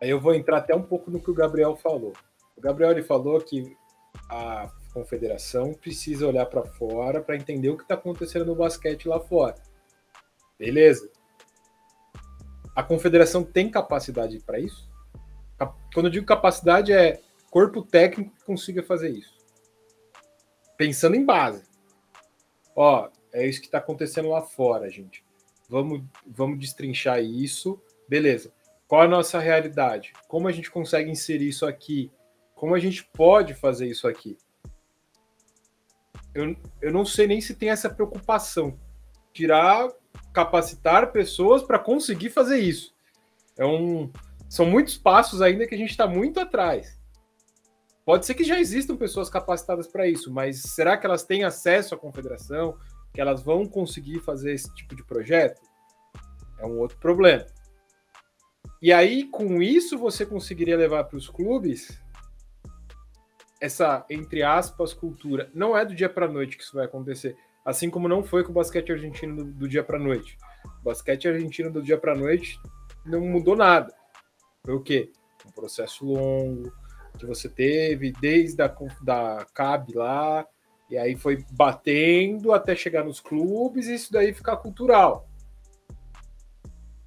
Aí 0.00 0.10
eu 0.10 0.20
vou 0.20 0.34
entrar 0.34 0.58
até 0.58 0.74
um 0.74 0.82
pouco 0.82 1.10
no 1.10 1.20
que 1.20 1.30
o 1.30 1.34
Gabriel 1.34 1.76
falou. 1.76 2.12
O 2.56 2.60
Gabriel 2.60 2.92
ele 2.92 3.02
falou 3.02 3.40
que 3.40 3.76
a 4.28 4.70
confederação 4.92 5.72
precisa 5.74 6.26
olhar 6.26 6.46
para 6.46 6.64
fora 6.64 7.20
para 7.20 7.36
entender 7.36 7.70
o 7.70 7.76
que 7.76 7.82
está 7.82 7.94
acontecendo 7.94 8.44
no 8.44 8.54
basquete 8.54 9.08
lá 9.08 9.20
fora. 9.20 9.56
Beleza. 10.58 11.10
A 12.74 12.82
confederação 12.82 13.42
tem 13.42 13.70
capacidade 13.70 14.38
para 14.40 14.58
isso? 14.58 14.88
Quando 15.92 16.06
eu 16.06 16.12
digo 16.12 16.26
capacidade, 16.26 16.92
é 16.92 17.20
corpo 17.50 17.82
técnico 17.82 18.34
que 18.36 18.44
consiga 18.44 18.82
fazer 18.82 19.10
isso. 19.10 19.36
Pensando 20.76 21.16
em 21.16 21.24
base. 21.24 21.64
Ó, 22.76 23.08
é 23.32 23.46
isso 23.46 23.60
que 23.60 23.66
está 23.66 23.78
acontecendo 23.78 24.28
lá 24.28 24.42
fora, 24.42 24.88
gente. 24.88 25.24
Vamos, 25.68 26.04
vamos 26.26 26.58
destrinchar 26.58 27.20
isso. 27.20 27.82
Beleza. 28.08 28.52
Qual 28.88 29.02
a 29.02 29.08
nossa 29.08 29.38
realidade? 29.38 30.12
Como 30.26 30.48
a 30.48 30.52
gente 30.52 30.70
consegue 30.70 31.10
inserir 31.10 31.48
isso 31.48 31.64
aqui? 31.64 32.10
Como 32.56 32.74
a 32.74 32.78
gente 32.80 33.04
pode 33.04 33.54
fazer 33.54 33.86
isso 33.86 34.08
aqui? 34.08 34.36
eu, 36.38 36.56
eu 36.80 36.92
não 36.92 37.04
sei 37.04 37.26
nem 37.26 37.40
se 37.40 37.54
tem 37.54 37.70
essa 37.70 37.90
preocupação. 37.90 38.78
Tirar, 39.32 39.88
capacitar 40.32 41.12
pessoas 41.12 41.62
para 41.62 41.78
conseguir 41.78 42.30
fazer 42.30 42.58
isso. 42.58 42.94
É 43.56 43.64
um, 43.64 44.10
são 44.48 44.64
muitos 44.66 44.96
passos 44.96 45.42
ainda 45.42 45.66
que 45.66 45.74
a 45.74 45.78
gente 45.78 45.90
está 45.90 46.06
muito 46.06 46.38
atrás. 46.38 46.98
Pode 48.04 48.24
ser 48.24 48.34
que 48.34 48.44
já 48.44 48.58
existam 48.58 48.96
pessoas 48.96 49.28
capacitadas 49.28 49.86
para 49.86 50.06
isso, 50.06 50.32
mas 50.32 50.62
será 50.62 50.96
que 50.96 51.04
elas 51.04 51.24
têm 51.24 51.44
acesso 51.44 51.94
à 51.94 51.98
confederação? 51.98 52.78
Que 53.12 53.20
elas 53.20 53.42
vão 53.42 53.66
conseguir 53.66 54.20
fazer 54.20 54.52
esse 54.52 54.72
tipo 54.74 54.94
de 54.94 55.04
projeto? 55.04 55.60
É 56.58 56.64
um 56.64 56.78
outro 56.78 56.96
problema. 56.98 57.44
E 58.80 58.92
aí, 58.92 59.24
com 59.24 59.60
isso, 59.62 59.98
você 59.98 60.24
conseguiria 60.24 60.76
levar 60.76 61.04
para 61.04 61.16
os 61.16 61.28
clubes 61.28 62.00
essa, 63.60 64.04
entre 64.08 64.42
aspas, 64.42 64.94
cultura. 64.94 65.50
Não 65.52 65.76
é 65.76 65.84
do 65.84 65.94
dia 65.94 66.08
para 66.08 66.28
noite 66.28 66.56
que 66.56 66.62
isso 66.62 66.76
vai 66.76 66.84
acontecer. 66.84 67.36
Assim 67.64 67.90
como 67.90 68.08
não 68.08 68.22
foi 68.22 68.44
com 68.44 68.50
o 68.50 68.54
basquete 68.54 68.92
argentino 68.92 69.36
do, 69.36 69.44
do 69.52 69.68
dia 69.68 69.82
para 69.82 69.98
noite. 69.98 70.38
O 70.80 70.84
basquete 70.84 71.28
argentino 71.28 71.70
do 71.70 71.82
dia 71.82 71.98
para 71.98 72.14
noite 72.14 72.58
não 73.04 73.20
mudou 73.20 73.56
nada. 73.56 73.92
Foi 74.64 74.74
o 74.74 74.82
quê? 74.82 75.10
Um 75.46 75.50
processo 75.50 76.04
longo 76.04 76.72
que 77.18 77.26
você 77.26 77.48
teve 77.48 78.12
desde 78.12 78.62
a 78.62 78.74
da 79.02 79.44
CAB 79.52 79.94
lá, 79.94 80.46
e 80.88 80.96
aí 80.96 81.16
foi 81.16 81.44
batendo 81.50 82.52
até 82.52 82.74
chegar 82.74 83.04
nos 83.04 83.20
clubes 83.20 83.86
e 83.86 83.94
isso 83.94 84.12
daí 84.12 84.32
ficar 84.32 84.56
cultural. 84.58 85.28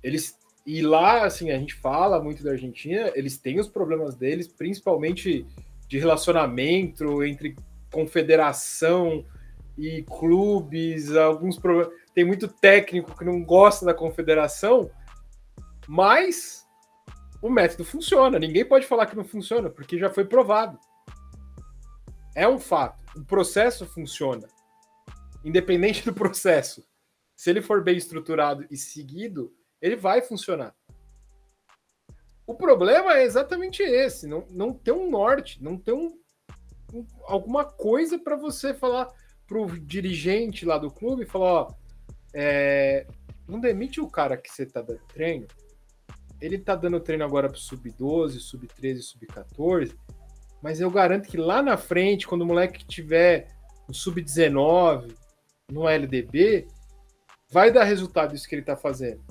Eles 0.04 0.38
e 0.66 0.82
lá, 0.82 1.26
assim, 1.26 1.52
a 1.52 1.58
gente 1.58 1.74
fala 1.74 2.22
muito 2.22 2.44
da 2.44 2.52
Argentina, 2.52 3.12
eles 3.16 3.38
têm 3.38 3.60
os 3.60 3.68
problemas 3.68 4.16
deles, 4.16 4.48
principalmente 4.48 5.46
de 5.88 5.98
relacionamento 5.98 7.24
entre 7.24 7.56
confederação 7.92 9.26
e 9.78 10.04
clubes, 10.04 11.16
alguns 11.16 11.58
problemas. 11.58 11.94
Tem 12.14 12.24
muito 12.24 12.48
técnico 12.48 13.18
que 13.18 13.26
não 13.26 13.44
gosta 13.44 13.86
da 13.86 13.94
confederação, 13.94 14.90
mas 15.88 16.68
o 17.42 17.50
método 17.50 17.84
funciona. 17.84 18.38
Ninguém 18.38 18.64
pode 18.64 18.86
falar 18.86 19.08
que 19.08 19.16
não 19.16 19.26
funciona, 19.26 19.70
porque 19.70 19.98
já 19.98 20.10
foi 20.10 20.26
provado. 20.26 20.78
É 22.36 22.48
um 22.48 22.60
fato. 22.60 23.04
O 23.16 23.26
processo 23.26 23.86
funciona. 23.86 24.48
Independente 25.44 26.06
do 26.06 26.14
processo. 26.14 26.86
Se 27.36 27.50
ele 27.50 27.62
for 27.62 27.84
bem 27.84 27.98
estruturado 27.98 28.66
e 28.70 28.78
seguido, 28.78 29.52
ele 29.82 29.96
vai 29.96 30.22
funcionar. 30.22 30.76
O 32.46 32.54
problema 32.54 33.18
é 33.18 33.24
exatamente 33.24 33.82
esse: 33.82 34.28
não, 34.28 34.46
não 34.50 34.74
ter 34.74 34.92
um 34.92 35.10
norte, 35.10 35.62
não 35.64 35.78
ter 35.78 35.94
um, 35.94 36.18
um 36.94 37.06
alguma 37.24 37.66
coisa 37.66 38.20
para 38.20 38.36
você 38.36 38.74
falar 38.74 39.10
pro 39.48 39.68
dirigente 39.80 40.66
lá 40.66 40.78
do 40.78 40.92
clube, 40.92 41.26
falar, 41.26 41.64
ó, 41.64 41.74
é, 42.34 43.06
não 43.48 43.60
demite 43.60 44.00
o 44.00 44.10
cara 44.10 44.38
que 44.38 44.50
você 44.50 44.66
tá 44.66 44.82
dando 44.82 45.02
treino. 45.14 45.48
Ele 46.40 46.58
tá 46.58 46.76
dando 46.76 47.00
treino 47.00 47.24
agora 47.24 47.50
pro 47.50 47.60
sub-12, 47.60 48.40
sub-13, 48.40 49.02
sub-14, 49.02 49.96
mas 50.62 50.80
eu 50.80 50.90
garanto 50.90 51.28
que 51.28 51.38
lá 51.38 51.62
na 51.62 51.78
frente, 51.78 52.28
quando 52.28 52.42
o 52.42 52.46
moleque 52.46 52.86
tiver 52.86 53.48
no 53.88 53.94
sub-19, 53.94 55.14
no 55.70 55.88
LDB, 55.88 56.68
vai 57.50 57.72
dar 57.72 57.84
resultado 57.84 58.34
isso 58.34 58.48
que 58.48 58.56
ele 58.56 58.62
tá 58.62 58.76
fazendo. 58.76 59.22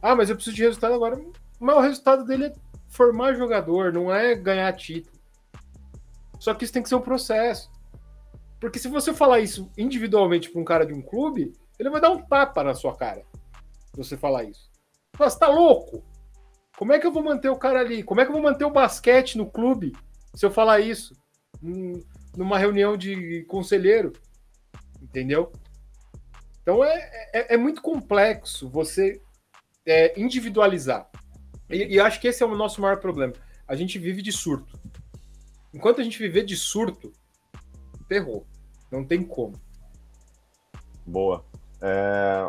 Ah, 0.00 0.14
mas 0.14 0.30
eu 0.30 0.36
preciso 0.36 0.56
de 0.56 0.62
resultado 0.62 0.94
agora. 0.94 1.20
Mas 1.58 1.76
o 1.76 1.80
resultado 1.80 2.24
dele 2.24 2.46
é 2.46 2.52
formar 2.88 3.34
jogador, 3.34 3.92
não 3.92 4.12
é 4.12 4.34
ganhar 4.34 4.72
título. 4.74 5.16
Só 6.38 6.54
que 6.54 6.64
isso 6.64 6.72
tem 6.72 6.82
que 6.82 6.88
ser 6.88 6.94
um 6.94 7.00
processo. 7.00 7.70
Porque 8.60 8.78
se 8.78 8.88
você 8.88 9.12
falar 9.12 9.40
isso 9.40 9.70
individualmente 9.76 10.50
para 10.50 10.60
um 10.60 10.64
cara 10.64 10.86
de 10.86 10.92
um 10.92 11.02
clube, 11.02 11.52
ele 11.78 11.90
vai 11.90 12.00
dar 12.00 12.10
um 12.10 12.22
tapa 12.22 12.62
na 12.62 12.74
sua 12.74 12.96
cara. 12.96 13.24
Se 13.90 13.96
você 13.96 14.16
falar 14.16 14.44
isso. 14.44 14.70
Você 15.16 15.38
tá 15.38 15.48
louco? 15.48 16.04
Como 16.76 16.92
é 16.92 16.98
que 16.98 17.06
eu 17.06 17.12
vou 17.12 17.22
manter 17.22 17.48
o 17.48 17.56
cara 17.56 17.80
ali? 17.80 18.02
Como 18.02 18.20
é 18.20 18.24
que 18.24 18.30
eu 18.30 18.34
vou 18.34 18.42
manter 18.42 18.64
o 18.64 18.70
basquete 18.70 19.38
no 19.38 19.50
clube 19.50 19.92
se 20.34 20.44
eu 20.44 20.50
falar 20.50 20.80
isso? 20.80 21.14
Numa 22.36 22.58
reunião 22.58 22.96
de 22.96 23.44
conselheiro. 23.44 24.12
Entendeu? 25.00 25.52
Então 26.62 26.84
é, 26.84 27.10
é, 27.32 27.54
é 27.54 27.56
muito 27.56 27.80
complexo 27.80 28.68
você 28.68 29.20
é, 29.86 30.18
individualizar. 30.20 31.08
E, 31.70 31.94
e 31.94 32.00
acho 32.00 32.20
que 32.20 32.28
esse 32.28 32.42
é 32.42 32.46
o 32.46 32.56
nosso 32.56 32.80
maior 32.80 32.98
problema. 32.98 33.32
A 33.66 33.74
gente 33.74 33.98
vive 33.98 34.20
de 34.20 34.32
surto. 34.32 34.78
Enquanto 35.72 36.00
a 36.00 36.04
gente 36.04 36.18
viver 36.18 36.44
de 36.44 36.56
surto, 36.56 37.12
ferrou. 38.08 38.46
Não 38.90 39.04
tem 39.04 39.22
como. 39.22 39.60
Boa. 41.06 41.44
É... 41.80 42.48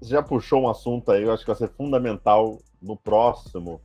Você 0.00 0.10
já 0.10 0.22
puxou 0.22 0.62
um 0.62 0.68
assunto 0.68 1.10
aí, 1.10 1.22
eu 1.24 1.32
acho 1.32 1.42
que 1.42 1.50
vai 1.50 1.56
ser 1.56 1.68
fundamental 1.68 2.58
no 2.80 2.96
próximo 2.96 3.80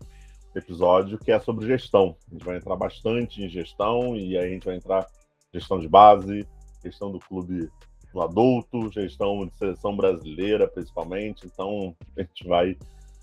episódio, 0.56 1.18
que 1.18 1.32
é 1.32 1.40
sobre 1.40 1.66
gestão. 1.66 2.16
A 2.30 2.34
gente 2.34 2.46
vai 2.46 2.58
entrar 2.58 2.76
bastante 2.76 3.42
em 3.42 3.50
gestão, 3.50 4.16
e 4.16 4.38
aí 4.38 4.46
a 4.46 4.50
gente 4.50 4.66
vai 4.66 4.76
entrar 4.76 5.08
gestão 5.52 5.80
de 5.80 5.90
base, 5.90 6.48
gestão 6.84 7.12
do 7.12 7.20
clube 7.20 7.70
no 8.14 8.22
adulto, 8.22 8.92
gestão 8.92 9.46
de 9.46 9.58
seleção 9.58 9.96
brasileira, 9.96 10.68
principalmente. 10.68 11.46
Então, 11.46 11.96
a 12.18 12.22
gente 12.22 12.48
vai 12.48 12.78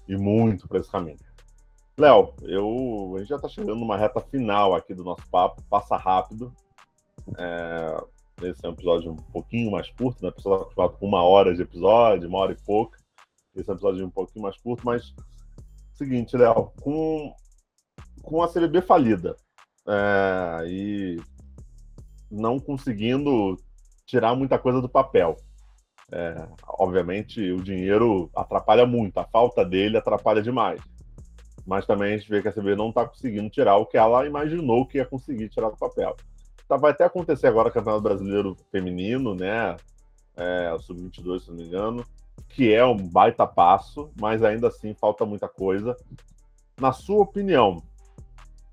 ir 0.09 0.19
muito 0.19 0.69
para 0.69 0.79
esse 0.79 0.91
caminho. 0.91 1.19
Léo, 1.97 2.35
eu, 2.43 3.15
a 3.17 3.19
gente 3.21 3.29
já 3.29 3.37
está 3.37 3.49
chegando 3.49 3.77
numa 3.77 3.97
reta 3.97 4.21
final 4.21 4.75
aqui 4.75 4.95
do 4.95 5.05
nosso 5.05 5.27
papo, 5.31 5.63
passa 5.69 5.97
rápido. 5.97 6.53
É, 7.37 8.05
esse 8.43 8.65
é 8.65 8.69
um 8.69 8.73
episódio 8.73 9.13
um 9.13 9.17
pouquinho 9.17 9.71
mais 9.71 9.91
curto, 9.91 10.23
né? 10.23 10.31
A 10.31 10.33
pessoa 10.33 10.71
com 10.75 11.07
uma 11.07 11.23
hora 11.23 11.55
de 11.55 11.63
episódio, 11.63 12.29
uma 12.29 12.39
hora 12.39 12.53
e 12.53 12.65
pouca. 12.65 12.99
Esse 13.55 13.69
é 13.69 13.73
um 13.73 13.77
episódio 13.77 14.07
um 14.07 14.11
pouquinho 14.11 14.43
mais 14.43 14.57
curto, 14.57 14.85
mas 14.85 15.15
seguinte, 15.93 16.35
Léo, 16.35 16.73
com, 16.81 17.35
com 18.23 18.43
a 18.43 18.49
CBB 18.49 18.81
falida 18.81 19.37
é, 19.87 20.65
e 20.67 21.21
não 22.31 22.59
conseguindo 22.59 23.57
tirar 24.11 24.35
muita 24.35 24.59
coisa 24.59 24.81
do 24.81 24.89
papel. 24.89 25.37
É, 26.13 26.49
obviamente, 26.67 27.53
o 27.53 27.63
dinheiro 27.63 28.29
atrapalha 28.35 28.85
muito, 28.85 29.17
a 29.19 29.25
falta 29.25 29.65
dele 29.65 29.97
atrapalha 29.97 30.43
demais. 30.43 30.81
Mas 31.65 31.87
também 31.87 32.15
a 32.15 32.17
gente 32.19 32.29
vê 32.29 32.43
que 32.43 32.49
a 32.49 32.53
CB 32.53 32.75
não 32.75 32.89
está 32.89 33.07
conseguindo 33.07 33.49
tirar 33.49 33.77
o 33.77 33.87
que 33.87 33.97
ela 33.97 34.27
imaginou 34.27 34.87
que 34.87 34.99
ia 34.99 35.07
conseguir 35.07 35.49
tirar 35.49 35.71
do 35.71 35.77
papel. 35.77 36.17
Tá, 36.67 36.77
vai 36.77 36.91
até 36.91 37.05
acontecer 37.05 37.47
agora 37.47 37.69
o 37.69 37.73
Campeonato 37.73 38.03
Brasileiro 38.03 38.57
Feminino, 38.73 39.35
né? 39.35 39.77
É, 40.37 40.73
o 40.73 40.81
Sub-22, 40.81 41.41
se 41.41 41.51
não 41.51 41.57
me 41.57 41.65
engano, 41.65 42.05
que 42.49 42.73
é 42.73 42.85
um 42.85 42.97
baita 42.97 43.47
passo, 43.47 44.11
mas 44.21 44.43
ainda 44.43 44.69
assim 44.69 44.95
falta 44.95 45.25
muita 45.25 45.49
coisa. 45.49 45.95
Na 46.81 46.93
sua 46.93 47.23
opinião, 47.23 47.83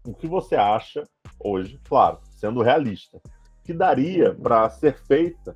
o 0.05 0.13
que 0.13 0.27
você 0.27 0.55
acha 0.55 1.03
hoje, 1.39 1.79
claro, 1.87 2.19
sendo 2.31 2.61
realista, 2.61 3.19
que 3.67 3.73
daria 3.73 4.33
para 4.33 4.69
ser 4.69 4.97
feita 4.97 5.53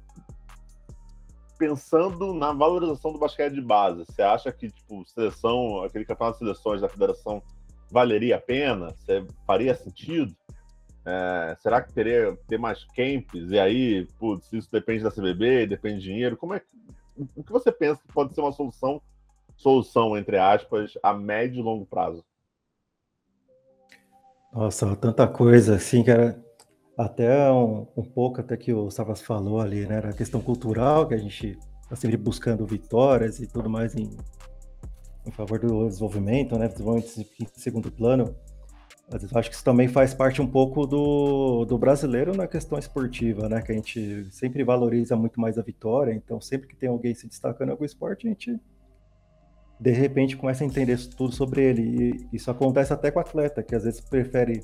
pensando 1.57 2.33
na 2.33 2.51
valorização 2.51 3.13
do 3.13 3.17
basquete 3.17 3.53
de 3.53 3.61
base? 3.61 4.03
Você 4.03 4.21
acha 4.21 4.51
que 4.51 4.69
tipo 4.69 5.07
seleção, 5.07 5.81
aquele 5.81 6.03
campeonato 6.03 6.39
de 6.39 6.43
seleções 6.43 6.81
da 6.81 6.89
federação 6.89 7.41
valeria 7.89 8.35
a 8.35 8.41
pena? 8.41 8.93
Você 8.97 9.25
faria 9.47 9.73
sentido? 9.73 10.35
É, 11.05 11.55
será 11.61 11.81
que 11.81 11.93
teria 11.93 12.37
ter 12.49 12.59
mais 12.59 12.83
camps? 12.83 13.49
E 13.49 13.57
aí, 13.57 14.05
putz, 14.19 14.51
isso 14.51 14.69
depende 14.69 15.03
da 15.03 15.11
CBB, 15.11 15.65
depende 15.65 16.01
de 16.01 16.07
dinheiro. 16.07 16.35
Como 16.35 16.53
é 16.53 16.59
que, 16.59 16.67
o 17.33 17.41
que 17.41 17.51
você 17.51 17.71
pensa 17.71 18.01
que 18.05 18.13
pode 18.13 18.35
ser 18.35 18.41
uma 18.41 18.51
solução, 18.51 19.01
solução 19.55 20.17
entre 20.17 20.37
aspas, 20.37 20.97
a 21.01 21.13
médio 21.13 21.61
e 21.61 21.63
longo 21.63 21.85
prazo? 21.85 22.25
Nossa, 24.51 24.93
tanta 24.97 25.25
coisa 25.29 25.75
assim, 25.75 26.03
cara. 26.03 26.37
Até 26.97 27.51
um, 27.51 27.87
um 27.95 28.03
pouco 28.03 28.41
até 28.41 28.55
que 28.57 28.73
o 28.73 28.91
Savas 28.91 29.21
falou 29.21 29.59
ali, 29.59 29.85
né? 29.85 29.99
A 29.99 30.13
questão 30.13 30.41
cultural, 30.41 31.07
que 31.07 31.13
a 31.13 31.17
gente 31.17 31.57
está 31.83 31.95
sempre 31.95 32.17
buscando 32.17 32.65
vitórias 32.65 33.39
e 33.39 33.47
tudo 33.47 33.69
mais 33.69 33.95
em, 33.95 34.09
em 35.25 35.31
favor 35.31 35.59
do 35.59 35.87
desenvolvimento, 35.87 36.57
né? 36.57 36.67
Desenvolvimento 36.67 37.25
em 37.39 37.47
segundo 37.55 37.91
plano. 37.91 38.35
Mas 39.11 39.23
eu 39.23 39.37
acho 39.37 39.49
que 39.49 39.55
isso 39.55 39.63
também 39.63 39.89
faz 39.89 40.13
parte 40.13 40.41
um 40.41 40.47
pouco 40.47 40.87
do, 40.87 41.65
do 41.65 41.77
brasileiro 41.77 42.35
na 42.35 42.47
questão 42.47 42.79
esportiva, 42.79 43.49
né? 43.49 43.61
Que 43.61 43.73
a 43.73 43.75
gente 43.75 44.25
sempre 44.31 44.63
valoriza 44.63 45.17
muito 45.17 45.39
mais 45.39 45.57
a 45.57 45.61
vitória. 45.61 46.13
Então, 46.13 46.39
sempre 46.39 46.67
que 46.67 46.75
tem 46.77 46.87
alguém 46.87 47.13
se 47.13 47.27
destacando 47.27 47.69
em 47.69 47.71
algum 47.71 47.83
esporte, 47.83 48.25
a 48.25 48.29
gente 48.29 48.57
de 49.81 49.91
repente 49.91 50.37
começa 50.37 50.63
a 50.63 50.67
entender 50.67 50.97
tudo 51.17 51.33
sobre 51.35 51.61
ele. 51.61 51.81
E 52.31 52.35
isso 52.37 52.49
acontece 52.49 52.93
até 52.93 53.11
com 53.11 53.19
o 53.19 53.21
atleta, 53.21 53.61
que 53.61 53.75
às 53.75 53.83
vezes 53.83 53.99
prefere 53.99 54.63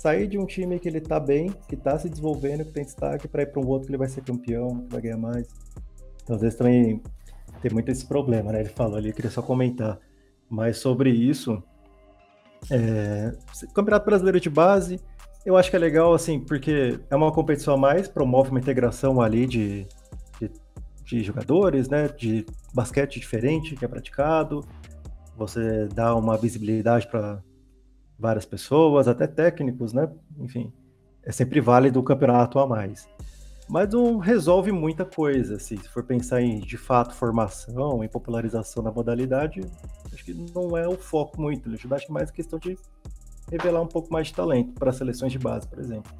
sair 0.00 0.26
de 0.26 0.38
um 0.38 0.46
time 0.46 0.78
que 0.78 0.88
ele 0.88 0.98
tá 0.98 1.20
bem, 1.20 1.52
que 1.68 1.76
tá 1.76 1.98
se 1.98 2.08
desenvolvendo, 2.08 2.64
que 2.64 2.72
tem 2.72 2.84
destaque, 2.84 3.28
para 3.28 3.42
ir 3.42 3.52
para 3.52 3.60
um 3.60 3.66
outro 3.66 3.86
que 3.86 3.90
ele 3.90 3.98
vai 3.98 4.08
ser 4.08 4.22
campeão, 4.22 4.80
que 4.80 4.92
vai 4.94 5.02
ganhar 5.02 5.18
mais. 5.18 5.46
Então, 6.22 6.36
às 6.36 6.40
vezes 6.40 6.56
também 6.56 7.02
tem 7.60 7.70
muito 7.70 7.90
esse 7.90 8.06
problema, 8.06 8.50
né? 8.50 8.60
Ele 8.60 8.70
falou 8.70 8.96
ali, 8.96 9.10
eu 9.10 9.14
queria 9.14 9.30
só 9.30 9.42
comentar. 9.42 9.98
Mas 10.48 10.78
sobre 10.78 11.10
isso, 11.10 11.62
é, 12.70 13.30
Campeonato 13.74 14.06
Brasileiro 14.06 14.40
de 14.40 14.48
Base, 14.48 14.98
eu 15.44 15.54
acho 15.54 15.68
que 15.68 15.76
é 15.76 15.78
legal, 15.78 16.14
assim, 16.14 16.40
porque 16.40 16.98
é 17.10 17.14
uma 17.14 17.30
competição 17.30 17.74
a 17.74 17.76
mais, 17.76 18.08
promove 18.08 18.48
uma 18.48 18.58
integração 18.58 19.20
ali 19.20 19.46
de, 19.46 19.86
de, 20.40 20.50
de 21.04 21.22
jogadores, 21.22 21.90
né? 21.90 22.08
De 22.08 22.46
basquete 22.72 23.20
diferente 23.20 23.76
que 23.76 23.84
é 23.84 23.88
praticado. 23.88 24.64
Você 25.36 25.88
dá 25.88 26.16
uma 26.16 26.38
visibilidade 26.38 27.06
para 27.06 27.42
várias 28.20 28.44
pessoas, 28.44 29.08
até 29.08 29.26
técnicos, 29.26 29.92
né? 29.92 30.08
Enfim, 30.38 30.72
é 31.22 31.32
sempre 31.32 31.60
válido 31.60 31.98
o 31.98 32.02
campeonato 32.02 32.58
a 32.58 32.66
mais. 32.66 33.08
Mas 33.68 33.92
não 33.92 34.18
resolve 34.18 34.72
muita 34.72 35.04
coisa, 35.04 35.54
assim, 35.54 35.76
se 35.76 35.88
for 35.88 36.02
pensar 36.02 36.42
em, 36.42 36.58
de 36.58 36.76
fato, 36.76 37.14
formação, 37.14 38.02
em 38.02 38.08
popularização 38.08 38.82
da 38.82 38.90
modalidade, 38.90 39.60
acho 40.12 40.24
que 40.24 40.34
não 40.34 40.76
é 40.76 40.88
o 40.88 40.96
foco 40.96 41.40
muito. 41.40 41.70
Ajuda, 41.70 41.94
acho 41.94 42.06
que 42.06 42.12
mais 42.12 42.30
questão 42.30 42.58
de 42.58 42.76
revelar 43.48 43.80
um 43.80 43.86
pouco 43.86 44.12
mais 44.12 44.26
de 44.26 44.34
talento 44.34 44.72
para 44.72 44.92
seleções 44.92 45.32
de 45.32 45.38
base, 45.38 45.68
por 45.68 45.78
exemplo. 45.78 46.12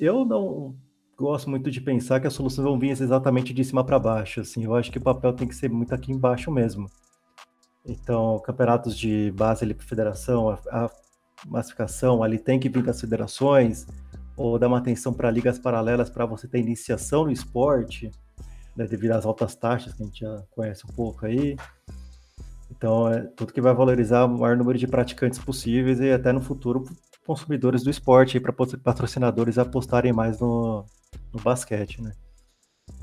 Eu 0.00 0.24
não 0.24 0.74
gosto 1.18 1.50
muito 1.50 1.70
de 1.70 1.80
pensar 1.80 2.18
que 2.18 2.26
as 2.26 2.32
soluções 2.32 2.64
vão 2.64 2.78
vir 2.78 2.90
exatamente 2.90 3.52
de 3.52 3.64
cima 3.64 3.84
para 3.84 3.98
baixo, 3.98 4.40
assim, 4.40 4.64
eu 4.64 4.74
acho 4.74 4.90
que 4.90 4.98
o 4.98 5.02
papel 5.02 5.32
tem 5.34 5.46
que 5.46 5.54
ser 5.54 5.68
muito 5.68 5.94
aqui 5.94 6.12
embaixo 6.12 6.50
mesmo. 6.50 6.88
Então, 7.88 8.38
campeonatos 8.40 8.96
de 8.96 9.32
base 9.32 9.64
ali 9.64 9.72
para 9.72 9.86
federação, 9.86 10.50
a, 10.50 10.58
a 10.70 10.90
massificação 11.46 12.22
ali 12.22 12.38
tem 12.38 12.60
que 12.60 12.68
vir 12.68 12.82
das 12.82 13.00
federações, 13.00 13.86
ou 14.36 14.58
dar 14.58 14.68
uma 14.68 14.78
atenção 14.78 15.12
para 15.12 15.30
ligas 15.30 15.58
paralelas 15.58 16.10
para 16.10 16.26
você 16.26 16.46
ter 16.46 16.58
iniciação 16.58 17.24
no 17.24 17.32
esporte, 17.32 18.10
né, 18.76 18.86
devido 18.86 19.12
às 19.12 19.24
altas 19.24 19.56
taxas 19.56 19.94
que 19.94 20.02
a 20.02 20.06
gente 20.06 20.20
já 20.20 20.42
conhece 20.50 20.84
um 20.86 20.92
pouco 20.92 21.24
aí. 21.24 21.56
Então, 22.70 23.08
é 23.08 23.22
tudo 23.22 23.54
que 23.54 23.60
vai 23.60 23.74
valorizar 23.74 24.26
o 24.26 24.28
maior 24.28 24.56
número 24.56 24.78
de 24.78 24.86
praticantes 24.86 25.38
possíveis 25.38 25.98
e 25.98 26.12
até 26.12 26.30
no 26.30 26.42
futuro 26.42 26.84
consumidores 27.26 27.82
do 27.82 27.90
esporte, 27.90 28.38
para 28.38 28.52
patrocinadores 28.52 29.58
apostarem 29.58 30.12
mais 30.12 30.40
no, 30.40 30.84
no 31.32 31.40
basquete, 31.42 32.02
né? 32.02 32.12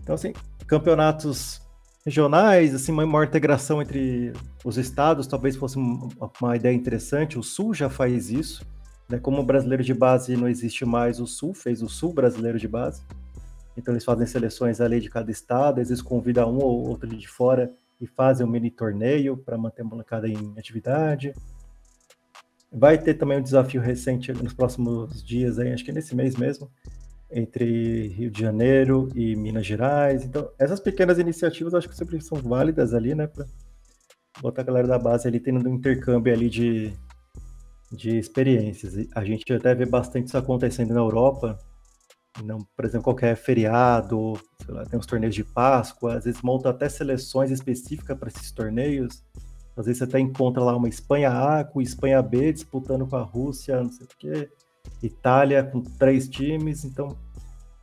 Então, 0.02 0.15
assim, 0.15 0.34
campeonatos 0.67 1.62
regionais, 2.06 2.76
assim, 2.76 2.91
uma 2.91 3.06
maior 3.06 3.26
integração 3.26 3.82
entre 3.82 4.32
os 4.63 4.78
estados, 4.78 5.26
talvez 5.26 5.56
fosse 5.56 5.78
uma 5.78 6.56
ideia 6.56 6.74
interessante. 6.74 7.39
O 7.39 7.44
Sul 7.44 7.74
já 7.74 7.89
faz 7.89 8.30
isso, 8.30 8.63
né? 9.10 9.18
Como 9.18 9.41
o 9.41 9.46
brasileiro 9.46 9.84
de 9.84 9.94
base 9.94 10.38
não 10.38 10.48
existe 10.48 10.86
mais, 10.86 11.20
o 11.20 11.26
Sul 11.26 11.54
fez 11.54 11.82
o 11.82 11.89
Sul 11.89 12.13
brasileiro 12.13 12.60
de 12.60 12.68
base. 12.68 13.02
Então 13.76 13.94
eles 13.94 14.06
fazem 14.06 14.28
seleções 14.28 14.80
ali 14.80 15.02
de 15.02 15.10
cada 15.10 15.32
estado, 15.32 15.82
às 15.82 15.89
vezes 15.89 16.02
convidam 16.02 16.54
um 16.54 16.63
ou 16.63 16.88
outro 16.88 17.08
de 17.08 17.28
fora 17.28 17.72
e 18.00 18.06
fazem 18.06 18.46
um 18.46 18.50
mini 18.50 18.70
torneio 18.70 19.36
para 19.36 19.58
manter 19.58 19.82
a 19.82 19.86
molecada 19.86 20.28
em 20.28 20.54
atividade. 20.58 21.34
Vai 22.72 22.98
ter 22.98 23.15
também 23.15 23.39
um 23.39 23.41
desafio 23.41 23.82
recente 23.82 24.32
nos 24.32 24.54
próximos 24.54 25.24
dias, 25.24 25.58
aí, 25.58 25.72
acho 25.74 25.84
que 25.84 25.91
nesse 25.91 26.15
mês 26.15 26.36
mesmo, 26.36 26.70
entre 27.31 28.07
Rio 28.07 28.29
de 28.29 28.39
Janeiro 28.39 29.09
e 29.15 29.35
Minas 29.35 29.65
Gerais. 29.65 30.23
Então, 30.23 30.49
essas 30.59 30.79
pequenas 30.79 31.17
iniciativas 31.17 31.73
acho 31.73 31.89
que 31.89 31.95
sempre 31.95 32.21
são 32.21 32.38
válidas 32.38 32.93
ali, 32.93 33.15
né? 33.15 33.27
Para 33.27 33.45
botar 34.41 34.61
a 34.61 34.65
galera 34.65 34.88
da 34.88 34.99
base 34.99 35.27
ali 35.27 35.39
tendo 35.39 35.67
um 35.67 35.75
intercâmbio 35.75 36.33
ali 36.33 36.49
de, 36.49 36.93
de 37.91 38.17
experiências. 38.17 38.93
A 39.15 39.23
gente 39.23 39.51
até 39.51 39.73
vê 39.73 39.85
bastante 39.85 40.27
isso 40.27 40.38
acontecendo 40.38 40.93
na 40.93 40.99
Europa. 40.99 41.57
Não, 42.43 42.59
por 42.75 42.83
exemplo, 42.83 43.05
qualquer 43.05 43.35
feriado, 43.38 44.33
lá, 44.67 44.85
tem 44.85 44.99
uns 44.99 45.05
torneios 45.05 45.33
de 45.33 45.43
Páscoa, 45.43 46.17
às 46.17 46.25
vezes 46.25 46.41
monta 46.41 46.69
até 46.69 46.89
seleções 46.89 47.49
específicas 47.49 48.17
para 48.17 48.27
esses 48.27 48.51
torneios. 48.51 49.23
Às 49.77 49.85
vezes 49.85 49.99
você 49.99 50.03
até 50.03 50.19
encontra 50.19 50.61
lá 50.61 50.75
uma 50.75 50.89
Espanha 50.89 51.31
A 51.31 51.63
com 51.63 51.81
Espanha 51.81 52.21
B 52.21 52.51
disputando 52.51 53.07
com 53.07 53.15
a 53.15 53.23
Rússia, 53.23 53.81
não 53.81 53.91
sei 53.91 54.05
o 54.05 54.09
quê. 54.17 54.49
Itália 55.02 55.63
com 55.63 55.82
três 55.82 56.28
times, 56.28 56.84
então 56.84 57.17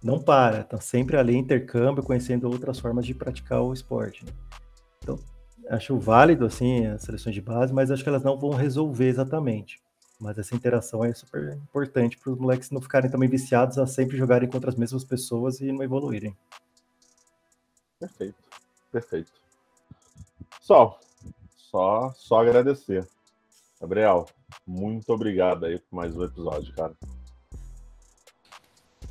não 0.02 0.20
para, 0.20 0.64
tá 0.64 0.80
sempre 0.80 1.16
ali 1.16 1.36
intercâmbio, 1.36 2.02
conhecendo 2.02 2.50
outras 2.50 2.78
formas 2.78 3.06
de 3.06 3.14
praticar 3.14 3.62
o 3.62 3.72
esporte. 3.72 4.24
Né? 4.24 4.32
Então, 4.98 5.18
acho 5.68 5.98
válido 5.98 6.44
assim 6.44 6.86
as 6.86 7.02
seleções 7.02 7.34
de 7.34 7.40
base, 7.40 7.72
mas 7.72 7.90
acho 7.90 8.02
que 8.02 8.08
elas 8.08 8.22
não 8.22 8.38
vão 8.38 8.50
resolver 8.50 9.08
exatamente. 9.08 9.80
Mas 10.20 10.38
essa 10.38 10.54
interação 10.54 11.04
é 11.04 11.12
super 11.12 11.54
importante 11.54 12.16
para 12.16 12.32
os 12.32 12.38
moleques 12.38 12.70
não 12.70 12.80
ficarem 12.80 13.10
também 13.10 13.28
viciados 13.28 13.78
a 13.78 13.86
sempre 13.86 14.16
jogarem 14.16 14.48
contra 14.48 14.70
as 14.70 14.76
mesmas 14.76 15.04
pessoas 15.04 15.60
e 15.60 15.72
não 15.72 15.82
evoluírem. 15.82 16.36
Perfeito, 17.98 18.42
perfeito. 18.90 19.32
Só, 20.60 20.98
só, 21.56 22.12
só 22.14 22.40
agradecer. 22.40 23.06
Gabriel, 23.80 24.26
muito 24.66 25.12
obrigado 25.12 25.64
aí 25.64 25.78
por 25.78 25.96
mais 25.96 26.16
um 26.16 26.24
episódio, 26.24 26.74
cara. 26.74 26.94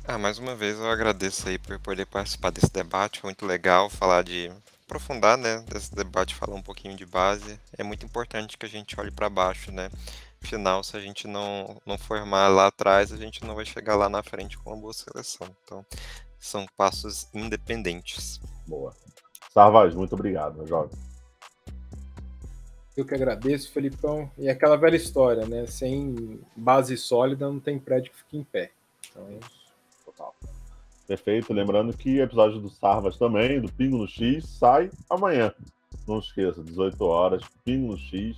Ah, 0.04 0.18
mais 0.18 0.38
uma 0.38 0.56
vez 0.56 0.78
eu 0.78 0.90
agradeço 0.90 1.48
aí 1.48 1.58
por 1.58 1.78
poder 1.78 2.06
participar 2.06 2.50
desse 2.50 2.72
debate, 2.72 3.22
muito 3.24 3.46
legal 3.46 3.88
falar 3.88 4.24
de 4.24 4.50
aprofundar, 4.84 5.38
né, 5.38 5.64
desse 5.68 5.94
debate, 5.94 6.34
falar 6.34 6.56
um 6.56 6.62
pouquinho 6.62 6.96
de 6.96 7.06
base. 7.06 7.58
É 7.78 7.82
muito 7.82 8.04
importante 8.04 8.58
que 8.58 8.66
a 8.66 8.68
gente 8.68 8.98
olhe 9.00 9.10
para 9.10 9.30
baixo, 9.30 9.70
né? 9.70 9.90
Afinal, 10.42 10.82
se 10.82 10.96
a 10.96 11.00
gente 11.00 11.28
não, 11.28 11.80
não 11.86 11.96
formar 11.96 12.48
lá 12.48 12.66
atrás, 12.66 13.12
a 13.12 13.16
gente 13.16 13.44
não 13.44 13.54
vai 13.54 13.64
chegar 13.64 13.94
lá 13.94 14.08
na 14.08 14.22
frente 14.22 14.58
com 14.58 14.70
uma 14.70 14.80
boa 14.80 14.92
seleção. 14.92 15.48
Então, 15.64 15.86
são 16.38 16.66
passos 16.76 17.28
independentes. 17.32 18.40
Boa. 18.66 18.92
Sarvaz, 19.52 19.94
muito 19.94 20.14
obrigado, 20.14 20.66
jovem. 20.66 20.98
Eu 22.96 23.06
que 23.06 23.14
agradeço, 23.14 23.72
Felipão. 23.72 24.30
E 24.36 24.48
aquela 24.48 24.76
velha 24.76 24.96
história, 24.96 25.46
né? 25.46 25.66
Sem 25.66 26.40
base 26.54 26.96
sólida 26.96 27.46
não 27.48 27.58
tem 27.58 27.78
prédio 27.78 28.12
que 28.12 28.18
fique 28.18 28.36
em 28.36 28.44
pé. 28.44 28.70
Então 29.10 29.26
é 29.28 29.32
isso. 29.32 29.72
Total. 30.04 30.34
Perfeito. 31.06 31.52
Lembrando 31.52 31.96
que 31.96 32.20
o 32.20 32.22
episódio 32.22 32.60
do 32.60 32.68
Sarvas 32.68 33.16
também, 33.16 33.60
do 33.60 33.72
Pingo 33.72 33.96
no 33.96 34.06
X, 34.06 34.46
sai 34.46 34.90
amanhã. 35.08 35.52
Não 36.06 36.18
esqueça, 36.18 36.62
18 36.62 37.02
horas, 37.04 37.42
Pingo 37.64 37.92
no 37.92 37.98
X. 37.98 38.36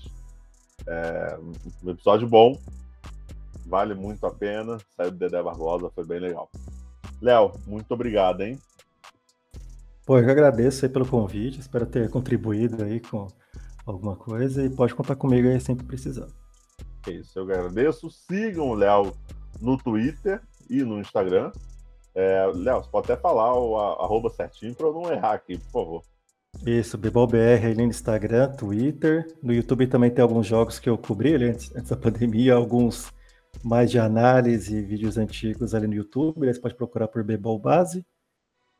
É 0.87 1.39
um 1.83 1.91
episódio 1.91 2.29
bom. 2.29 2.59
Vale 3.67 3.95
muito 3.95 4.25
a 4.27 4.33
pena. 4.33 4.79
Saiu 4.97 5.11
do 5.11 5.17
Dedé 5.17 5.43
Barbosa, 5.43 5.91
foi 5.91 6.05
bem 6.05 6.21
legal. 6.21 6.49
Léo, 7.21 7.53
muito 7.67 7.91
obrigado, 7.93 8.43
hein? 8.43 8.59
Pô, 10.07 10.19
eu 10.19 10.25
que 10.25 10.31
agradeço 10.31 10.85
aí 10.85 10.93
pelo 10.93 11.07
convite. 11.07 11.59
Espero 11.59 11.87
ter 11.87 12.11
contribuído 12.11 12.85
aí 12.85 13.01
com 13.01 13.27
alguma 13.87 14.17
coisa 14.17 14.65
e 14.65 14.71
pode 14.71 14.95
contar 14.95 15.17
comigo 15.17 15.49
aí 15.49 15.61
sempre 15.61 15.85
precisar. 15.87 16.29
É 17.07 17.13
isso, 17.13 17.39
eu 17.39 17.43
agradeço. 17.45 18.11
Sigam 18.11 18.69
o 18.71 18.75
Léo 18.75 19.13
no 19.61 19.77
Twitter 19.77 20.41
e 20.69 20.83
no 20.83 21.01
Instagram. 21.01 21.53
É, 22.15 22.51
Léo, 22.55 22.83
você 22.83 22.91
pode 22.91 23.13
até 23.13 23.21
falar 23.21 23.59
o 23.59 23.77
arroba 23.77 24.31
certinho 24.31 24.75
para 24.75 24.87
eu 24.87 24.93
não 24.93 25.13
errar 25.13 25.33
aqui, 25.33 25.59
por 25.59 25.71
favor. 25.71 26.03
Isso, 26.65 26.97
BebolBR 26.97 27.67
aí 27.67 27.75
no 27.75 27.83
Instagram, 27.83 28.53
Twitter. 28.53 29.27
No 29.43 29.53
YouTube 29.53 29.87
também 29.89 30.11
tem 30.11 30.23
alguns 30.23 30.47
jogos 30.47 30.79
que 30.79 30.89
eu 30.89 30.97
cobri 30.97 31.35
ali 31.35 31.51
antes, 31.51 31.75
antes 31.75 31.91
da 31.91 31.97
pandemia, 31.97 32.55
alguns 32.55 33.13
mais 33.63 33.91
de 33.91 33.99
análise, 33.99 34.81
vídeos 34.81 35.19
antigos 35.19 35.75
ali 35.75 35.87
no 35.87 35.95
YouTube. 35.95 36.47
Você 36.47 36.61
pode 36.61 36.77
procurar 36.77 37.09
por 37.09 37.25
Bebol 37.25 37.59
Base. 37.59 38.07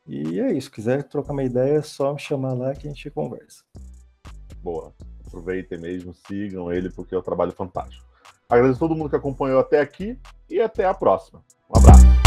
E 0.07 0.39
é 0.39 0.53
isso, 0.53 0.71
quiser 0.71 1.03
trocar 1.03 1.33
uma 1.33 1.43
ideia, 1.43 1.79
é 1.79 1.81
só 1.81 2.13
me 2.13 2.19
chamar 2.19 2.53
lá 2.53 2.73
que 2.73 2.87
a 2.87 2.91
gente 2.91 3.09
conversa 3.09 3.63
boa. 4.65 4.91
Aproveitem 5.27 5.77
mesmo, 5.77 6.11
sigam 6.27 6.73
ele, 6.73 6.89
porque 6.89 7.13
é 7.13 7.17
um 7.17 7.21
trabalho 7.21 7.51
fantástico. 7.51 8.03
Agradeço 8.49 8.77
a 8.77 8.87
todo 8.87 8.95
mundo 8.95 9.09
que 9.09 9.15
acompanhou 9.15 9.59
até 9.59 9.79
aqui 9.79 10.19
e 10.49 10.59
até 10.59 10.85
a 10.85 10.93
próxima. 10.93 11.43
Um 11.69 11.77
abraço. 11.77 12.24